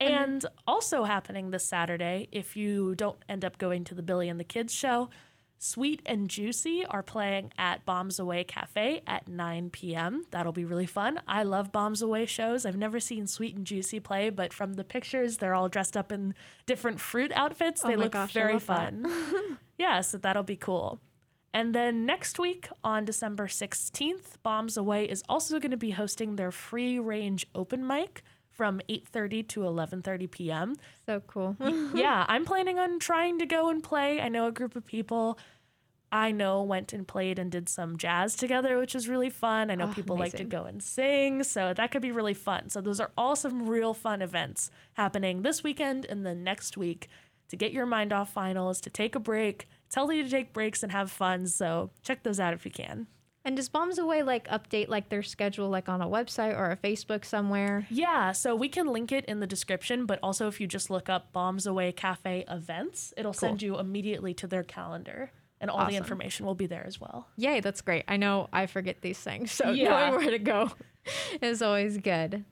And 0.00 0.46
also 0.66 1.04
happening 1.04 1.50
this 1.50 1.64
Saturday, 1.64 2.28
if 2.32 2.56
you 2.56 2.94
don't 2.94 3.18
end 3.28 3.44
up 3.44 3.58
going 3.58 3.84
to 3.84 3.94
the 3.94 4.02
Billy 4.02 4.28
and 4.28 4.40
the 4.40 4.44
Kids 4.44 4.74
show, 4.74 5.10
Sweet 5.64 6.02
and 6.04 6.28
Juicy 6.28 6.84
are 6.86 7.04
playing 7.04 7.52
at 7.56 7.84
Bombs 7.84 8.18
Away 8.18 8.42
Cafe 8.42 9.00
at 9.06 9.28
9 9.28 9.70
p.m. 9.70 10.26
That'll 10.32 10.50
be 10.50 10.64
really 10.64 10.86
fun. 10.86 11.20
I 11.28 11.44
love 11.44 11.70
Bombs 11.70 12.02
Away 12.02 12.26
shows. 12.26 12.66
I've 12.66 12.76
never 12.76 12.98
seen 12.98 13.28
Sweet 13.28 13.54
and 13.54 13.64
Juicy 13.64 14.00
play, 14.00 14.28
but 14.30 14.52
from 14.52 14.72
the 14.72 14.82
pictures, 14.82 15.36
they're 15.36 15.54
all 15.54 15.68
dressed 15.68 15.96
up 15.96 16.10
in 16.10 16.34
different 16.66 16.98
fruit 16.98 17.30
outfits. 17.36 17.80
They 17.80 17.94
oh 17.94 18.00
look 18.00 18.10
gosh, 18.10 18.32
very 18.32 18.58
fun. 18.58 19.06
yeah, 19.78 20.00
so 20.00 20.18
that'll 20.18 20.42
be 20.42 20.56
cool. 20.56 20.98
And 21.54 21.72
then 21.72 22.04
next 22.04 22.40
week 22.40 22.68
on 22.82 23.04
December 23.04 23.46
16th, 23.46 24.42
Bombs 24.42 24.76
Away 24.76 25.04
is 25.04 25.22
also 25.28 25.60
going 25.60 25.70
to 25.70 25.76
be 25.76 25.92
hosting 25.92 26.34
their 26.34 26.50
free 26.50 26.98
range 26.98 27.46
open 27.54 27.86
mic 27.86 28.24
from 28.52 28.80
8:30 28.88 29.48
to 29.48 29.60
11:30 29.60 30.30
p.m. 30.30 30.76
So 31.06 31.20
cool. 31.26 31.56
yeah, 31.94 32.24
I'm 32.28 32.44
planning 32.44 32.78
on 32.78 32.98
trying 32.98 33.38
to 33.38 33.46
go 33.46 33.70
and 33.70 33.82
play. 33.82 34.20
I 34.20 34.28
know 34.28 34.46
a 34.46 34.52
group 34.52 34.76
of 34.76 34.86
people 34.86 35.38
I 36.12 36.30
know 36.30 36.62
went 36.62 36.92
and 36.92 37.08
played 37.08 37.38
and 37.38 37.50
did 37.50 37.70
some 37.70 37.96
jazz 37.96 38.36
together, 38.36 38.78
which 38.78 38.94
is 38.94 39.08
really 39.08 39.30
fun. 39.30 39.70
I 39.70 39.74
know 39.74 39.88
oh, 39.88 39.94
people 39.94 40.16
amazing. 40.16 40.38
like 40.38 40.50
to 40.50 40.56
go 40.56 40.64
and 40.64 40.82
sing, 40.82 41.42
so 41.42 41.72
that 41.72 41.90
could 41.90 42.02
be 42.02 42.12
really 42.12 42.34
fun. 42.34 42.68
So 42.68 42.82
those 42.82 43.00
are 43.00 43.10
all 43.16 43.34
some 43.34 43.66
real 43.66 43.94
fun 43.94 44.20
events 44.20 44.70
happening 44.92 45.40
this 45.40 45.64
weekend 45.64 46.04
and 46.04 46.26
then 46.26 46.44
next 46.44 46.76
week 46.76 47.08
to 47.48 47.56
get 47.56 47.72
your 47.72 47.86
mind 47.86 48.12
off 48.12 48.30
finals, 48.30 48.80
to 48.82 48.90
take 48.90 49.14
a 49.14 49.20
break. 49.20 49.68
It's 49.86 49.94
healthy 49.94 50.22
to 50.22 50.28
take 50.28 50.52
breaks 50.52 50.82
and 50.82 50.92
have 50.92 51.10
fun, 51.10 51.46
so 51.46 51.90
check 52.02 52.22
those 52.22 52.38
out 52.38 52.52
if 52.52 52.66
you 52.66 52.70
can. 52.70 53.06
And 53.44 53.56
does 53.56 53.68
Bombs 53.70 53.98
Away 53.98 54.22
like 54.22 54.46
update 54.48 54.88
like 54.88 55.08
their 55.08 55.22
schedule 55.22 55.68
like 55.68 55.88
on 55.88 56.00
a 56.00 56.06
website 56.06 56.56
or 56.56 56.70
a 56.70 56.76
Facebook 56.76 57.24
somewhere? 57.24 57.86
Yeah, 57.90 58.32
so 58.32 58.54
we 58.54 58.68
can 58.68 58.86
link 58.86 59.12
it 59.12 59.24
in 59.24 59.40
the 59.40 59.46
description, 59.46 60.04
but 60.04 60.18
also 60.22 60.46
if 60.46 60.60
you 60.60 60.66
just 60.66 60.90
look 60.90 61.08
up 61.08 61.32
Bombs 61.32 61.66
Away 61.66 61.90
Cafe 61.92 62.44
events, 62.48 63.14
it'll 63.16 63.32
cool. 63.32 63.48
send 63.48 63.62
you 63.62 63.78
immediately 63.78 64.34
to 64.34 64.46
their 64.46 64.62
calendar 64.62 65.32
and 65.62 65.70
all 65.70 65.78
awesome. 65.78 65.92
the 65.92 65.96
information 65.96 66.44
will 66.44 66.56
be 66.56 66.66
there 66.66 66.84
as 66.86 67.00
well. 67.00 67.28
Yay, 67.36 67.60
that's 67.60 67.80
great. 67.80 68.04
I 68.08 68.18
know 68.18 68.48
I 68.52 68.66
forget 68.66 69.00
these 69.00 69.18
things, 69.18 69.50
so 69.52 69.70
yeah. 69.70 69.88
knowing 69.88 70.16
where 70.16 70.30
to 70.30 70.38
go 70.38 70.72
is 71.40 71.62
always 71.62 71.96
good. 71.96 72.44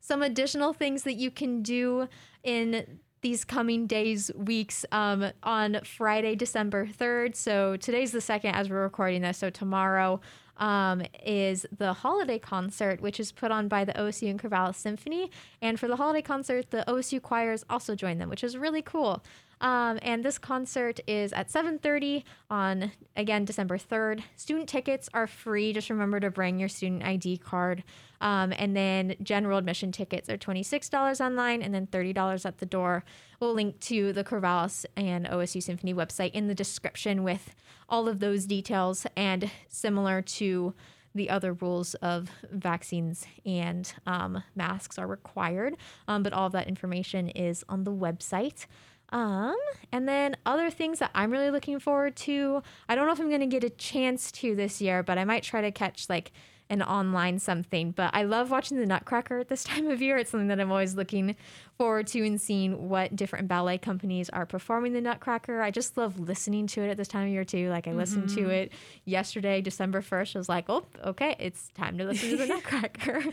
Some 0.00 0.22
additional 0.22 0.72
things 0.72 1.04
that 1.04 1.14
you 1.14 1.30
can 1.30 1.62
do 1.62 2.08
in 2.42 2.98
these 3.20 3.44
coming 3.44 3.86
days, 3.86 4.30
weeks 4.36 4.84
um, 4.92 5.30
on 5.42 5.80
Friday, 5.82 6.34
December 6.34 6.86
3rd. 6.86 7.34
So 7.34 7.76
today's 7.76 8.12
the 8.12 8.20
second 8.20 8.54
as 8.54 8.68
we're 8.68 8.82
recording 8.82 9.22
this. 9.22 9.38
So 9.38 9.48
tomorrow 9.48 10.20
um, 10.58 11.02
is 11.24 11.64
the 11.76 11.94
holiday 11.94 12.38
concert, 12.38 13.00
which 13.00 13.18
is 13.18 13.32
put 13.32 13.50
on 13.50 13.66
by 13.68 13.84
the 13.84 13.94
OSU 13.94 14.28
and 14.28 14.38
Corvallis 14.40 14.76
Symphony. 14.76 15.30
And 15.62 15.80
for 15.80 15.88
the 15.88 15.96
holiday 15.96 16.20
concert, 16.20 16.70
the 16.70 16.84
OSU 16.86 17.20
choirs 17.20 17.64
also 17.70 17.94
join 17.94 18.18
them, 18.18 18.28
which 18.28 18.44
is 18.44 18.58
really 18.58 18.82
cool. 18.82 19.24
Um, 19.60 19.98
and 20.02 20.24
this 20.24 20.38
concert 20.38 21.00
is 21.06 21.32
at 21.32 21.50
7:30 21.50 22.24
on 22.50 22.92
again 23.16 23.44
December 23.44 23.78
3rd. 23.78 24.22
Student 24.36 24.68
tickets 24.68 25.08
are 25.14 25.26
free. 25.26 25.72
Just 25.72 25.90
remember 25.90 26.20
to 26.20 26.30
bring 26.30 26.58
your 26.58 26.68
student 26.68 27.02
ID 27.02 27.38
card. 27.38 27.84
Um, 28.20 28.52
and 28.56 28.74
then 28.74 29.16
general 29.22 29.58
admission 29.58 29.92
tickets 29.92 30.30
are 30.30 30.38
$26 30.38 31.20
online 31.20 31.60
and 31.60 31.74
then 31.74 31.86
$30 31.86 32.46
at 32.46 32.58
the 32.58 32.66
door. 32.66 33.04
We'll 33.38 33.52
link 33.52 33.80
to 33.80 34.12
the 34.12 34.24
Corvallis 34.24 34.86
and 34.96 35.26
OSU 35.26 35.62
Symphony 35.62 35.92
website 35.92 36.32
in 36.32 36.46
the 36.46 36.54
description 36.54 37.22
with 37.22 37.54
all 37.88 38.08
of 38.08 38.20
those 38.20 38.46
details 38.46 39.06
and 39.16 39.50
similar 39.68 40.22
to 40.22 40.74
the 41.14 41.30
other 41.30 41.52
rules 41.52 41.94
of 41.96 42.30
vaccines 42.50 43.26
and 43.46 43.94
um, 44.06 44.42
masks 44.56 44.98
are 44.98 45.06
required. 45.06 45.76
Um, 46.08 46.22
but 46.22 46.32
all 46.32 46.46
of 46.46 46.52
that 46.52 46.66
information 46.66 47.28
is 47.28 47.64
on 47.68 47.84
the 47.84 47.92
website. 47.92 48.66
Um, 49.10 49.56
and 49.92 50.08
then 50.08 50.36
other 50.44 50.70
things 50.70 50.98
that 50.98 51.10
I'm 51.14 51.30
really 51.30 51.50
looking 51.50 51.78
forward 51.78 52.16
to. 52.16 52.62
I 52.88 52.94
don't 52.94 53.06
know 53.06 53.12
if 53.12 53.20
I'm 53.20 53.28
going 53.28 53.40
to 53.40 53.46
get 53.46 53.64
a 53.64 53.70
chance 53.70 54.32
to 54.32 54.54
this 54.56 54.80
year, 54.80 55.02
but 55.02 55.18
I 55.18 55.24
might 55.24 55.42
try 55.42 55.60
to 55.60 55.70
catch 55.70 56.08
like 56.08 56.32
an 56.70 56.82
online 56.82 57.38
something. 57.38 57.90
But 57.90 58.10
I 58.14 58.22
love 58.22 58.50
watching 58.50 58.78
the 58.78 58.86
Nutcracker 58.86 59.38
at 59.38 59.48
this 59.48 59.64
time 59.64 59.88
of 59.88 60.00
year. 60.00 60.16
It's 60.16 60.30
something 60.30 60.48
that 60.48 60.60
I'm 60.60 60.70
always 60.70 60.94
looking 60.94 61.36
forward 61.76 62.06
to 62.08 62.24
and 62.24 62.40
seeing 62.40 62.88
what 62.88 63.16
different 63.16 63.48
ballet 63.48 63.78
companies 63.78 64.30
are 64.30 64.46
performing 64.46 64.92
the 64.92 65.00
Nutcracker. 65.00 65.60
I 65.60 65.70
just 65.70 65.96
love 65.96 66.18
listening 66.18 66.66
to 66.68 66.82
it 66.82 66.88
at 66.88 66.96
this 66.96 67.08
time 67.08 67.26
of 67.26 67.32
year 67.32 67.44
too. 67.44 67.68
Like 67.70 67.86
I 67.86 67.90
mm-hmm. 67.90 67.98
listened 67.98 68.28
to 68.30 68.40
mm-hmm. 68.40 68.50
it 68.50 68.72
yesterday, 69.04 69.60
December 69.60 70.00
1st. 70.00 70.36
I 70.36 70.38
was 70.38 70.48
like, 70.48 70.64
oh, 70.68 70.84
okay, 71.04 71.36
it's 71.38 71.68
time 71.74 71.98
to 71.98 72.04
listen 72.04 72.30
to 72.30 72.36
the 72.36 72.46
Nutcracker. 72.54 73.22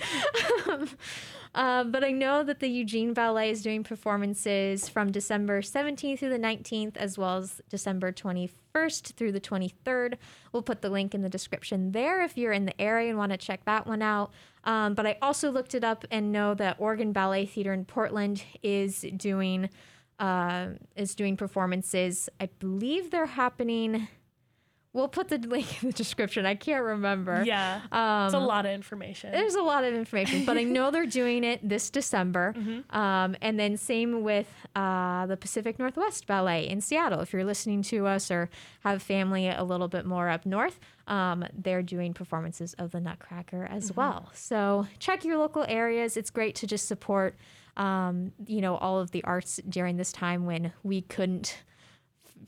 Um, 0.70 0.88
but 1.54 2.04
I 2.04 2.12
know 2.12 2.44
that 2.44 2.60
the 2.60 2.68
Eugene 2.68 3.14
Ballet 3.14 3.50
is 3.50 3.62
doing 3.62 3.84
performances 3.84 4.88
from 4.88 5.12
December 5.12 5.62
17th 5.62 6.20
through 6.20 6.30
the 6.30 6.40
19th, 6.40 6.98
as 6.98 7.18
well 7.18 7.38
as 7.38 7.62
December 7.70 8.12
21st 8.12 9.14
through 9.16 9.32
the 9.32 9.42
23rd. 9.42 10.16
We'll 10.52 10.64
put 10.64 10.82
the 10.82 10.90
link 10.90 11.14
in 11.14 11.22
the 11.22 11.30
description 11.30 11.92
there 11.92 12.22
if 12.22 12.38
you're 12.38 12.54
in 12.54 12.66
the 12.66 12.80
area 12.80 13.10
and 13.10 13.18
want 13.18 13.32
to 13.32 13.38
check 13.38 13.66
that 13.66 13.86
one 13.86 14.02
out. 14.02 14.32
Um, 14.64 14.94
but 14.94 15.06
I 15.06 15.18
also 15.22 15.52
looked 15.52 15.76
it 15.76 15.84
up 15.84 16.06
and 16.12 16.32
know 16.32 16.54
that 16.54 16.78
Oregon 16.80 17.12
Ballet 17.12 17.46
Theater 17.46 17.74
in 17.74 17.86
Portland 17.86 18.44
is 18.64 19.06
doing 19.18 19.70
uh, 20.20 20.68
is 20.96 21.16
doing 21.16 21.36
performances. 21.36 22.30
I 22.40 22.48
believe 22.60 23.10
they're 23.10 23.26
happening 23.26 24.08
We'll 24.94 25.08
put 25.08 25.30
the 25.30 25.38
link 25.38 25.82
in 25.82 25.90
the 25.90 25.94
description. 25.94 26.46
I 26.46 26.56
can't 26.56 26.84
remember. 26.84 27.44
Yeah. 27.46 27.80
Um, 27.94 28.26
it's 28.26 28.34
a 28.34 28.40
lot 28.40 28.66
of 28.66 28.74
information. 28.74 29.32
There's 29.32 29.56
a 29.56 29.62
lot 29.62 29.86
of 29.86 29.94
information, 29.94 30.44
but 30.44 30.58
I 30.58 30.64
know 30.64 30.92
they're 30.92 31.06
doing 31.06 31.46
it 31.46 31.68
this 31.68 31.90
December. 31.90 32.56
Mm-hmm. 32.62 32.96
Um, 32.96 33.36
and 33.42 33.60
then 33.60 33.76
same 33.76 34.24
with 34.24 34.48
uh, 34.76 35.26
the 35.26 35.36
Pacific 35.36 35.80
Northwest 35.80 36.28
Ballet 36.28 36.68
in 36.68 36.80
Seattle. 36.80 37.22
If 37.22 37.34
you're 37.34 37.46
listening 37.46 37.82
to 37.84 38.06
us 38.06 38.30
or 38.30 38.50
have 38.82 39.02
family 39.02 39.48
a 39.48 39.64
little 39.64 39.88
bit 39.88 40.06
more 40.06 40.30
up 40.30 40.46
north, 40.46 40.80
um, 41.08 41.44
they're 41.58 41.82
doing 41.82 42.14
performances 42.14 42.76
of 42.76 42.92
the 42.92 43.00
Nutcracker 43.00 43.66
as 43.66 43.90
mm-hmm. 43.90 44.00
well. 44.00 44.30
So 44.34 44.86
check 45.00 45.26
your 45.26 45.38
local 45.38 45.66
areas. 45.68 46.18
It's 46.18 46.30
great 46.30 46.54
to 46.56 46.68
just 46.68 46.88
support, 46.88 47.36
um, 47.78 48.32
you 48.46 48.62
know, 48.62 48.76
all 48.76 49.00
of 49.00 49.12
the 49.12 49.24
arts 49.24 49.60
during 49.68 49.98
this 49.98 50.12
time 50.12 50.46
when 50.46 50.74
we 50.84 51.02
couldn't 51.02 51.58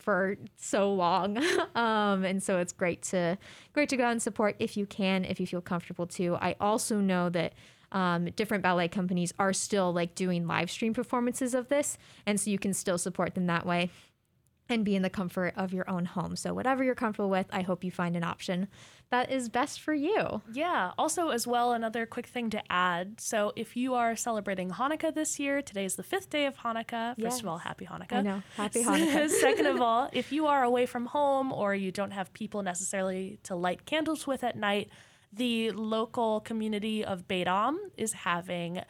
for 0.04 0.38
so 0.58 0.94
long. 0.94 1.38
um, 1.76 2.24
and 2.24 2.44
so 2.44 2.60
it's 2.60 2.74
great 2.74 3.02
to 3.04 3.38
great 3.74 3.90
to 3.90 3.98
go 3.98 4.08
and 4.08 4.22
support 4.22 4.56
if 4.60 4.78
you 4.78 4.86
can, 4.86 5.26
if 5.26 5.40
you 5.40 5.48
feel 5.48 5.62
comfortable 5.62 6.06
to. 6.08 6.36
I 6.36 6.56
also 6.60 7.00
know 7.00 7.30
that 7.30 7.54
um, 7.92 8.26
different 8.36 8.64
ballet 8.64 8.88
companies 8.88 9.34
are 9.40 9.54
still 9.54 9.94
like 9.94 10.16
doing 10.16 10.48
live 10.48 10.70
stream 10.70 10.94
performances 10.94 11.54
of 11.54 11.70
this, 11.70 11.98
and 12.26 12.40
so 12.40 12.50
you 12.50 12.60
can 12.60 12.74
still 12.74 12.98
support 12.98 13.36
them 13.36 13.48
that 13.48 13.66
way 13.66 13.90
and 14.70 14.86
be 14.86 14.96
in 14.96 15.02
the 15.02 15.10
comfort 15.10 15.54
of 15.58 15.74
your 15.74 15.90
own 15.90 16.06
home. 16.06 16.36
So, 16.36 16.54
whatever 16.54 16.84
you're 16.84 16.96
comfortable 16.96 17.30
with, 17.30 17.48
I 17.52 17.62
hope 17.62 17.84
you 17.84 17.92
find 17.92 18.16
an 18.16 18.24
option 18.24 18.68
that 19.10 19.32
is 19.32 19.50
best 19.50 19.82
for 19.82 19.94
you. 19.94 20.42
Yeah. 20.52 20.92
Also, 20.98 21.30
as 21.30 21.46
well, 21.46 21.74
another 21.74 22.06
quick 22.06 22.28
thing 22.28 22.50
to 22.52 22.62
add. 22.72 23.20
So, 23.20 23.52
if 23.56 23.76
you 23.76 23.94
are 23.94 24.16
celebrating 24.16 24.72
Hanukkah 24.72 25.14
this 25.14 25.40
year, 25.40 25.62
today 25.62 25.86
is 25.86 25.96
the 25.96 26.04
fifth 26.04 26.30
day 26.30 26.46
of 26.46 26.58
Hanukkah. 26.58 27.16
First 27.16 27.20
yes. 27.20 27.40
of 27.42 27.48
all, 27.48 27.58
happy 27.58 27.86
Hanukkah. 27.86 28.14
I 28.14 28.22
know. 28.22 28.44
Happy 28.56 28.84
Hanukkah. 28.84 29.30
Second 29.42 29.68
of 29.68 29.82
all, 29.82 30.10
if 30.14 30.32
you 30.32 30.48
are 30.48 30.64
away 30.64 30.86
from 30.86 31.08
home 31.08 31.52
or 31.52 31.76
you 31.76 31.92
don't 31.92 32.12
have 32.12 32.32
people 32.34 32.64
necessarily 32.64 33.40
to 33.44 33.56
light 33.56 33.86
candles 33.86 34.26
with 34.26 34.44
at 34.44 34.56
night, 34.58 34.90
the 35.32 35.72
local 35.72 36.40
community 36.42 37.04
of 37.04 37.28
Beit 37.28 37.48
Am 37.48 37.80
is 37.98 38.14
having 38.14 38.82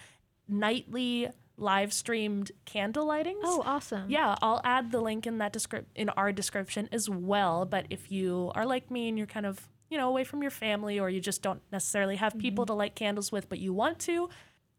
nightly 0.47 1.29
live 1.57 1.93
streamed 1.93 2.51
candle 2.65 3.05
lightings. 3.05 3.41
Oh, 3.43 3.63
awesome. 3.65 4.09
Yeah, 4.09 4.35
I'll 4.41 4.61
add 4.63 4.91
the 4.91 4.99
link 4.99 5.27
in 5.27 5.37
that 5.37 5.53
descrip- 5.53 5.85
in 5.95 6.09
our 6.09 6.31
description 6.31 6.89
as 6.91 7.09
well, 7.09 7.65
but 7.65 7.85
if 7.89 8.11
you 8.11 8.51
are 8.55 8.65
like 8.65 8.89
me 8.89 9.07
and 9.07 9.17
you're 9.17 9.27
kind 9.27 9.45
of, 9.45 9.69
you 9.89 9.97
know, 9.97 10.09
away 10.09 10.23
from 10.23 10.41
your 10.41 10.51
family 10.51 10.99
or 10.99 11.09
you 11.09 11.21
just 11.21 11.41
don't 11.41 11.61
necessarily 11.71 12.15
have 12.15 12.37
people 12.37 12.63
mm-hmm. 12.63 12.73
to 12.73 12.77
light 12.77 12.95
candles 12.95 13.31
with 13.31 13.49
but 13.49 13.59
you 13.59 13.73
want 13.73 13.99
to, 13.99 14.29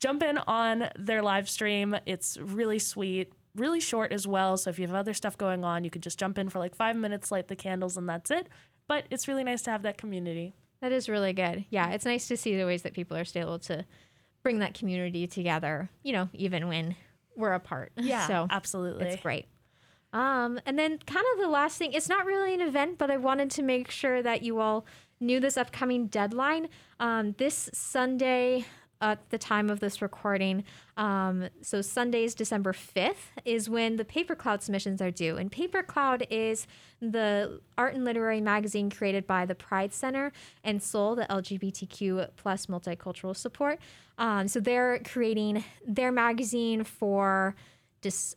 jump 0.00 0.22
in 0.22 0.38
on 0.38 0.88
their 0.98 1.22
live 1.22 1.48
stream. 1.48 1.96
It's 2.06 2.36
really 2.36 2.78
sweet, 2.78 3.32
really 3.54 3.80
short 3.80 4.12
as 4.12 4.26
well, 4.26 4.56
so 4.56 4.70
if 4.70 4.78
you 4.78 4.86
have 4.86 4.96
other 4.96 5.14
stuff 5.14 5.38
going 5.38 5.64
on, 5.64 5.84
you 5.84 5.90
could 5.90 6.02
just 6.02 6.18
jump 6.18 6.38
in 6.38 6.48
for 6.48 6.58
like 6.58 6.74
5 6.74 6.96
minutes, 6.96 7.30
light 7.30 7.48
the 7.48 7.56
candles 7.56 7.96
and 7.96 8.08
that's 8.08 8.30
it. 8.30 8.48
But 8.88 9.04
it's 9.10 9.28
really 9.28 9.44
nice 9.44 9.62
to 9.62 9.70
have 9.70 9.82
that 9.82 9.96
community. 9.96 10.54
That 10.82 10.92
is 10.92 11.08
really 11.08 11.32
good. 11.32 11.64
Yeah, 11.70 11.90
it's 11.92 12.04
nice 12.04 12.28
to 12.28 12.36
see 12.36 12.56
the 12.56 12.66
ways 12.66 12.82
that 12.82 12.92
people 12.92 13.16
are 13.16 13.24
still 13.24 13.42
able 13.42 13.58
to 13.60 13.86
bring 14.44 14.60
that 14.60 14.74
community 14.74 15.26
together, 15.26 15.88
you 16.04 16.12
know, 16.12 16.28
even 16.34 16.68
when 16.68 16.94
we're 17.34 17.54
apart. 17.54 17.90
Yeah, 17.96 18.28
so 18.28 18.46
absolutely. 18.48 19.06
It's 19.06 19.22
great. 19.22 19.46
Um, 20.12 20.60
and 20.64 20.78
then 20.78 20.98
kind 20.98 21.26
of 21.34 21.40
the 21.40 21.48
last 21.48 21.76
thing, 21.78 21.92
it's 21.92 22.08
not 22.08 22.24
really 22.24 22.54
an 22.54 22.60
event, 22.60 22.98
but 22.98 23.10
I 23.10 23.16
wanted 23.16 23.50
to 23.52 23.62
make 23.62 23.90
sure 23.90 24.22
that 24.22 24.42
you 24.42 24.60
all 24.60 24.86
knew 25.18 25.40
this 25.40 25.56
upcoming 25.56 26.06
deadline. 26.06 26.68
Um, 27.00 27.34
this 27.38 27.68
Sunday, 27.72 28.66
at 29.00 29.30
the 29.30 29.38
time 29.38 29.70
of 29.70 29.80
this 29.80 30.00
recording. 30.00 30.64
Um, 30.96 31.48
so 31.60 31.82
Sundays, 31.82 32.34
December 32.34 32.72
5th, 32.72 33.32
is 33.44 33.68
when 33.68 33.96
the 33.96 34.04
Paper 34.04 34.34
Cloud 34.34 34.62
submissions 34.62 35.02
are 35.02 35.10
due. 35.10 35.36
And 35.36 35.50
Paper 35.50 35.82
Cloud 35.82 36.26
is 36.30 36.66
the 37.00 37.60
art 37.76 37.94
and 37.94 38.04
literary 38.04 38.40
magazine 38.40 38.90
created 38.90 39.26
by 39.26 39.44
the 39.46 39.54
Pride 39.54 39.92
Center 39.92 40.32
and 40.62 40.82
SOL, 40.82 41.16
the 41.16 41.26
LGBTQ 41.26 42.28
plus 42.36 42.66
multicultural 42.66 43.36
support. 43.36 43.78
Um, 44.16 44.48
so 44.48 44.60
they're 44.60 45.00
creating 45.00 45.64
their 45.86 46.12
magazine 46.12 46.84
for 46.84 47.56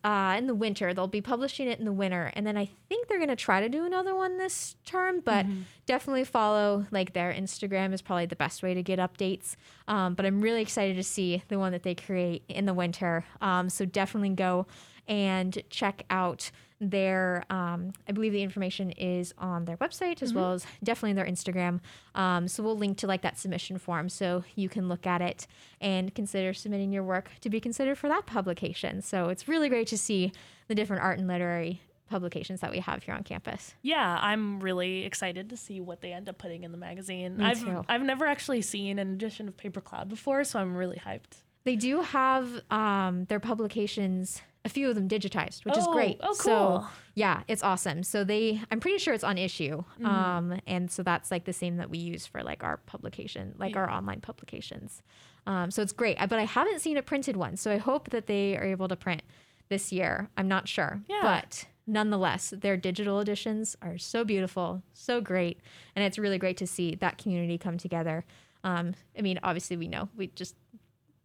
uh, 0.03 0.35
in 0.37 0.47
the 0.47 0.55
winter. 0.55 0.93
They'll 0.93 1.07
be 1.07 1.21
publishing 1.21 1.67
it 1.67 1.79
in 1.79 1.85
the 1.85 1.91
winter, 1.91 2.31
and 2.33 2.45
then 2.45 2.57
I 2.57 2.69
think 2.89 3.07
they're 3.07 3.19
gonna 3.19 3.35
try 3.35 3.61
to 3.61 3.69
do 3.69 3.85
another 3.85 4.15
one 4.15 4.37
this 4.37 4.75
term. 4.85 5.21
But 5.21 5.45
mm-hmm. 5.45 5.61
definitely 5.85 6.23
follow 6.23 6.85
like 6.91 7.13
their 7.13 7.33
Instagram 7.33 7.93
is 7.93 8.01
probably 8.01 8.25
the 8.25 8.35
best 8.35 8.63
way 8.63 8.73
to 8.73 8.83
get 8.83 8.99
updates. 8.99 9.55
Um, 9.87 10.13
but 10.13 10.25
I'm 10.25 10.41
really 10.41 10.61
excited 10.61 10.95
to 10.95 11.03
see 11.03 11.43
the 11.47 11.59
one 11.59 11.71
that 11.71 11.83
they 11.83 11.95
create 11.95 12.43
in 12.47 12.65
the 12.65 12.73
winter. 12.73 13.25
Um, 13.41 13.69
so 13.69 13.85
definitely 13.85 14.29
go 14.29 14.67
and 15.07 15.57
check 15.69 16.03
out 16.09 16.51
their 16.79 17.43
um, 17.49 17.91
i 18.07 18.11
believe 18.11 18.31
the 18.31 18.41
information 18.41 18.91
is 18.91 19.33
on 19.37 19.65
their 19.65 19.77
website 19.77 20.21
as 20.21 20.29
mm-hmm. 20.29 20.39
well 20.39 20.53
as 20.53 20.65
definitely 20.83 21.13
their 21.13 21.25
instagram 21.25 21.79
um, 22.15 22.47
so 22.47 22.61
we'll 22.61 22.77
link 22.77 22.97
to 22.97 23.07
like 23.07 23.21
that 23.21 23.37
submission 23.37 23.77
form 23.77 24.09
so 24.09 24.43
you 24.55 24.69
can 24.69 24.87
look 24.87 25.07
at 25.07 25.21
it 25.21 25.47
and 25.81 26.13
consider 26.13 26.53
submitting 26.53 26.91
your 26.91 27.03
work 27.03 27.31
to 27.41 27.49
be 27.49 27.59
considered 27.59 27.97
for 27.97 28.07
that 28.07 28.25
publication 28.25 29.01
so 29.01 29.29
it's 29.29 29.47
really 29.47 29.69
great 29.69 29.87
to 29.87 29.97
see 29.97 30.31
the 30.67 30.75
different 30.75 31.01
art 31.01 31.17
and 31.17 31.27
literary 31.27 31.81
publications 32.09 32.61
that 32.61 32.71
we 32.71 32.79
have 32.79 33.03
here 33.03 33.13
on 33.13 33.23
campus. 33.23 33.75
Yeah, 33.81 34.17
I'm 34.21 34.59
really 34.59 35.03
excited 35.03 35.49
to 35.49 35.57
see 35.57 35.79
what 35.79 36.01
they 36.01 36.13
end 36.13 36.29
up 36.29 36.37
putting 36.37 36.63
in 36.63 36.71
the 36.71 36.77
magazine. 36.77 37.37
Me 37.37 37.45
I've 37.45 37.63
too. 37.63 37.85
I've 37.87 38.01
never 38.01 38.25
actually 38.25 38.61
seen 38.61 38.99
an 38.99 39.13
edition 39.13 39.47
of 39.47 39.57
Paper 39.57 39.81
Cloud 39.81 40.09
before, 40.09 40.43
so 40.43 40.59
I'm 40.59 40.75
really 40.75 40.97
hyped. 40.97 41.43
They 41.63 41.75
do 41.75 42.01
have 42.01 42.61
um, 42.71 43.25
their 43.25 43.39
publications 43.39 44.41
a 44.67 44.69
few 44.69 44.89
of 44.89 44.95
them 44.95 45.07
digitized, 45.07 45.63
which 45.63 45.75
oh, 45.77 45.79
is 45.79 45.87
great. 45.87 46.17
Oh, 46.19 46.35
cool. 46.37 46.81
So 46.81 46.87
yeah, 47.15 47.43
it's 47.47 47.63
awesome. 47.63 48.03
So 48.03 48.25
they, 48.25 48.61
I'm 48.69 48.81
pretty 48.81 48.97
sure 48.97 49.13
it's 49.13 49.23
on 49.23 49.37
Issuu, 49.37 49.77
mm-hmm. 49.77 50.05
um, 50.05 50.59
and 50.67 50.91
so 50.91 51.03
that's 51.03 51.31
like 51.31 51.45
the 51.45 51.53
same 51.53 51.77
that 51.77 51.89
we 51.89 51.97
use 51.97 52.27
for 52.27 52.43
like 52.43 52.63
our 52.63 52.77
publication, 52.77 53.55
like 53.57 53.73
yeah. 53.73 53.81
our 53.81 53.89
online 53.89 54.19
publications. 54.19 55.01
Um, 55.47 55.71
so 55.71 55.81
it's 55.81 55.93
great. 55.93 56.17
But 56.19 56.33
I 56.33 56.43
haven't 56.43 56.81
seen 56.81 56.97
a 56.97 57.01
printed 57.01 57.37
one, 57.37 57.55
so 57.55 57.71
I 57.71 57.77
hope 57.77 58.09
that 58.09 58.27
they 58.27 58.57
are 58.57 58.65
able 58.65 58.89
to 58.89 58.97
print 58.97 59.23
this 59.69 59.91
year. 59.93 60.29
I'm 60.35 60.49
not 60.49 60.67
sure, 60.67 61.01
yeah. 61.07 61.21
but 61.21 61.65
nonetheless, 61.87 62.53
their 62.55 62.75
digital 62.75 63.21
editions 63.21 63.77
are 63.81 63.97
so 63.97 64.25
beautiful, 64.25 64.83
so 64.93 65.21
great, 65.21 65.61
and 65.95 66.03
it's 66.03 66.19
really 66.19 66.37
great 66.37 66.57
to 66.57 66.67
see 66.67 66.95
that 66.95 67.17
community 67.17 67.57
come 67.57 67.77
together. 67.77 68.25
Um, 68.65 68.95
I 69.17 69.21
mean, 69.21 69.39
obviously, 69.43 69.77
we 69.77 69.87
know 69.87 70.09
we 70.17 70.27
just 70.27 70.55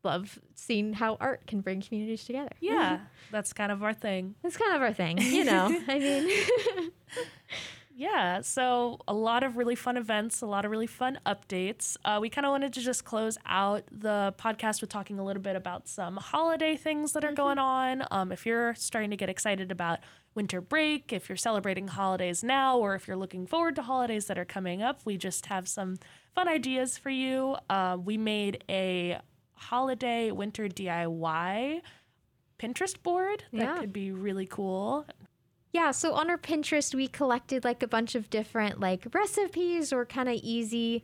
love 0.05 0.39
seeing 0.55 0.93
how 0.93 1.17
art 1.21 1.47
can 1.47 1.61
bring 1.61 1.81
communities 1.81 2.25
together. 2.25 2.51
Yeah, 2.61 3.01
that's 3.31 3.53
kind 3.53 3.73
of 3.73 3.83
our 3.83 3.95
thing. 3.95 4.35
That's 4.43 4.57
kind 4.57 4.75
of 4.75 4.83
our 4.83 4.93
thing, 4.93 5.19
you 5.21 5.45
know. 5.45 5.67
I 5.89 5.99
mean, 5.99 6.91
yeah, 7.97 8.41
so 8.41 8.99
a 9.07 9.15
lot 9.15 9.43
of 9.43 9.57
really 9.57 9.75
fun 9.75 9.97
events, 9.97 10.41
a 10.43 10.47
lot 10.47 10.65
of 10.65 10.71
really 10.71 10.87
fun 10.87 11.19
updates. 11.27 11.97
Uh, 12.05 12.19
we 12.21 12.29
kind 12.29 12.47
of 12.47 12.51
wanted 12.51 12.73
to 12.75 12.81
just 12.81 13.05
close 13.05 13.39
out 13.47 13.85
the 13.91 14.35
podcast 14.39 14.81
with 14.81 14.91
talking 14.91 15.19
a 15.19 15.25
little 15.25 15.43
bit 15.43 15.57
about 15.57 15.89
some 15.89 16.17
holiday 16.17 16.77
things 16.77 17.13
that 17.13 17.25
are 17.25 17.29
mm-hmm. 17.29 17.37
going 17.37 17.59
on. 17.59 18.05
Um, 18.11 18.33
if 18.33 18.47
you're 18.47 18.75
starting 18.75 19.11
to 19.11 19.17
get 19.17 19.29
excited 19.29 19.71
about 19.71 20.01
winter 20.35 20.61
break, 20.61 21.13
if 21.13 21.29
you're 21.29 21.37
celebrating 21.37 21.89
holidays 21.89 22.43
now, 22.43 22.79
or 22.79 22.95
if 22.95 23.07
you're 23.07 23.17
looking 23.17 23.47
forward 23.47 23.77
to 23.77 23.83
holidays 23.83 24.27
that 24.27 24.39
are 24.39 24.45
coming 24.45 24.83
up, 24.83 25.01
we 25.05 25.17
just 25.17 25.47
have 25.47 25.69
some 25.69 25.97
fun 26.35 26.49
ideas 26.49 26.97
for 26.97 27.11
you. 27.11 27.57
Uh, 27.69 27.99
we 28.03 28.17
made 28.17 28.65
a 28.69 29.19
holiday 29.63 30.31
winter 30.31 30.69
DIY 30.69 31.81
Pinterest 32.59 33.03
board 33.03 33.45
that 33.53 33.61
yeah. 33.61 33.79
could 33.79 33.93
be 33.93 34.13
really 34.13 34.47
cool. 34.47 35.07
Yeah, 35.73 35.91
so 35.91 36.13
on 36.13 36.29
our 36.29 36.39
Pinterest, 36.39 36.95
we 36.95 37.09
collected 37.09 37.65
like 37.65 37.83
a 37.83 37.89
bunch 37.89 38.15
of 38.15 38.29
different 38.29 38.79
like 38.79 39.07
recipes 39.13 39.93
or 39.93 40.05
kind 40.05 40.29
of 40.29 40.35
easy 40.37 41.03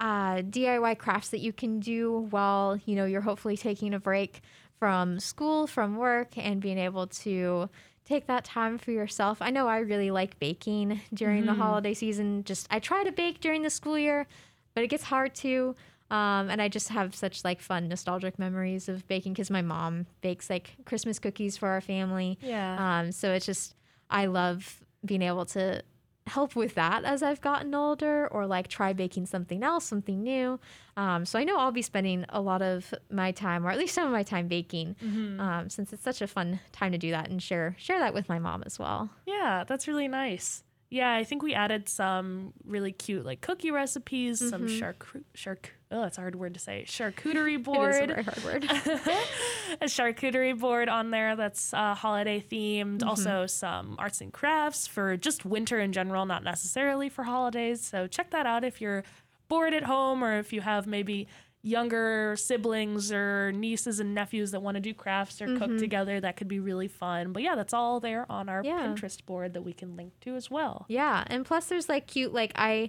uh, 0.00 0.36
DIY 0.36 0.98
crafts 0.98 1.28
that 1.30 1.40
you 1.40 1.52
can 1.52 1.80
do 1.80 2.26
while 2.30 2.78
you 2.84 2.96
know 2.96 3.04
you're 3.04 3.20
hopefully 3.20 3.56
taking 3.56 3.94
a 3.94 4.00
break 4.00 4.40
from 4.78 5.20
school, 5.20 5.66
from 5.66 5.96
work, 5.96 6.36
and 6.36 6.60
being 6.60 6.78
able 6.78 7.06
to 7.06 7.68
take 8.04 8.26
that 8.26 8.44
time 8.44 8.78
for 8.78 8.90
yourself. 8.90 9.38
I 9.40 9.50
know 9.50 9.68
I 9.68 9.78
really 9.78 10.10
like 10.10 10.38
baking 10.38 11.00
during 11.12 11.44
mm-hmm. 11.44 11.58
the 11.58 11.64
holiday 11.64 11.94
season. 11.94 12.44
Just 12.44 12.66
I 12.70 12.78
try 12.78 13.04
to 13.04 13.12
bake 13.12 13.40
during 13.40 13.62
the 13.62 13.70
school 13.70 13.98
year, 13.98 14.26
but 14.74 14.82
it 14.82 14.88
gets 14.88 15.04
hard 15.04 15.34
to. 15.36 15.74
Um, 16.10 16.50
and 16.50 16.62
I 16.62 16.68
just 16.68 16.88
have 16.90 17.14
such 17.14 17.44
like 17.44 17.60
fun 17.60 17.88
nostalgic 17.88 18.38
memories 18.38 18.88
of 18.88 19.06
baking 19.08 19.32
because 19.32 19.50
my 19.50 19.62
mom 19.62 20.06
bakes 20.20 20.48
like 20.48 20.76
Christmas 20.84 21.18
cookies 21.18 21.56
for 21.56 21.68
our 21.68 21.80
family. 21.80 22.38
Yeah. 22.40 23.00
Um, 23.00 23.12
so 23.12 23.32
it's 23.32 23.46
just 23.46 23.74
I 24.08 24.26
love 24.26 24.84
being 25.04 25.22
able 25.22 25.46
to 25.46 25.82
help 26.26 26.56
with 26.56 26.74
that 26.74 27.04
as 27.04 27.22
I've 27.22 27.40
gotten 27.40 27.74
older, 27.74 28.26
or 28.28 28.46
like 28.46 28.68
try 28.68 28.92
baking 28.92 29.26
something 29.26 29.62
else, 29.62 29.84
something 29.84 30.22
new. 30.22 30.58
Um, 30.96 31.24
so 31.24 31.38
I 31.38 31.44
know 31.44 31.58
I'll 31.58 31.72
be 31.72 31.82
spending 31.82 32.24
a 32.28 32.40
lot 32.40 32.62
of 32.62 32.92
my 33.10 33.32
time, 33.32 33.66
or 33.66 33.70
at 33.70 33.78
least 33.78 33.94
some 33.94 34.06
of 34.06 34.12
my 34.12 34.22
time, 34.22 34.48
baking, 34.48 34.96
mm-hmm. 35.02 35.40
um, 35.40 35.70
since 35.70 35.92
it's 35.92 36.02
such 36.02 36.22
a 36.22 36.26
fun 36.26 36.60
time 36.72 36.92
to 36.92 36.98
do 36.98 37.10
that 37.10 37.30
and 37.30 37.42
share 37.42 37.76
share 37.78 37.98
that 38.00 38.14
with 38.14 38.28
my 38.28 38.38
mom 38.38 38.62
as 38.66 38.78
well. 38.78 39.10
Yeah, 39.26 39.64
that's 39.66 39.86
really 39.86 40.08
nice. 40.08 40.64
Yeah, 40.88 41.12
I 41.14 41.24
think 41.24 41.42
we 41.42 41.52
added 41.54 41.88
some 41.88 42.52
really 42.64 42.92
cute 42.92 43.24
like 43.24 43.40
cookie 43.40 43.70
recipes, 43.70 44.40
mm-hmm. 44.40 44.50
some 44.50 44.68
shark 44.68 45.06
shark 45.34 45.72
oh, 45.90 46.04
it's 46.04 46.18
a 46.18 46.20
hard 46.20 46.36
word 46.36 46.54
to 46.54 46.60
say. 46.60 46.84
Charcuterie 46.86 47.62
board. 47.62 47.94
it 47.94 47.94
is 47.94 48.00
a 48.00 48.06
very 48.06 48.22
hard 48.22 48.44
word. 48.44 48.64
a 49.80 49.86
charcuterie 49.86 50.58
board 50.58 50.88
on 50.88 51.10
there 51.10 51.36
that's 51.36 51.72
uh, 51.72 51.94
holiday 51.94 52.40
themed. 52.40 52.98
Mm-hmm. 52.98 53.08
Also, 53.08 53.46
some 53.46 53.96
arts 53.98 54.20
and 54.20 54.32
crafts 54.32 54.86
for 54.86 55.16
just 55.16 55.44
winter 55.44 55.78
in 55.80 55.92
general, 55.92 56.26
not 56.26 56.44
necessarily 56.44 57.08
for 57.08 57.24
holidays. 57.24 57.84
So 57.84 58.06
check 58.06 58.30
that 58.30 58.46
out 58.46 58.64
if 58.64 58.80
you're 58.80 59.04
bored 59.48 59.74
at 59.74 59.84
home 59.84 60.24
or 60.24 60.38
if 60.38 60.52
you 60.52 60.60
have 60.60 60.86
maybe 60.86 61.28
younger 61.66 62.36
siblings 62.36 63.10
or 63.10 63.50
nieces 63.50 63.98
and 63.98 64.14
nephews 64.14 64.52
that 64.52 64.62
want 64.62 64.76
to 64.76 64.80
do 64.80 64.94
crafts 64.94 65.42
or 65.42 65.46
mm-hmm. 65.46 65.58
cook 65.58 65.78
together 65.78 66.20
that 66.20 66.36
could 66.36 66.46
be 66.46 66.60
really 66.60 66.86
fun 66.86 67.32
but 67.32 67.42
yeah 67.42 67.56
that's 67.56 67.74
all 67.74 67.98
there 67.98 68.24
on 68.30 68.48
our 68.48 68.62
yeah. 68.64 68.86
pinterest 68.86 69.26
board 69.26 69.52
that 69.52 69.62
we 69.62 69.72
can 69.72 69.96
link 69.96 70.12
to 70.20 70.36
as 70.36 70.48
well 70.48 70.86
yeah 70.88 71.24
and 71.26 71.44
plus 71.44 71.66
there's 71.66 71.88
like 71.88 72.06
cute 72.06 72.32
like 72.32 72.52
i 72.54 72.88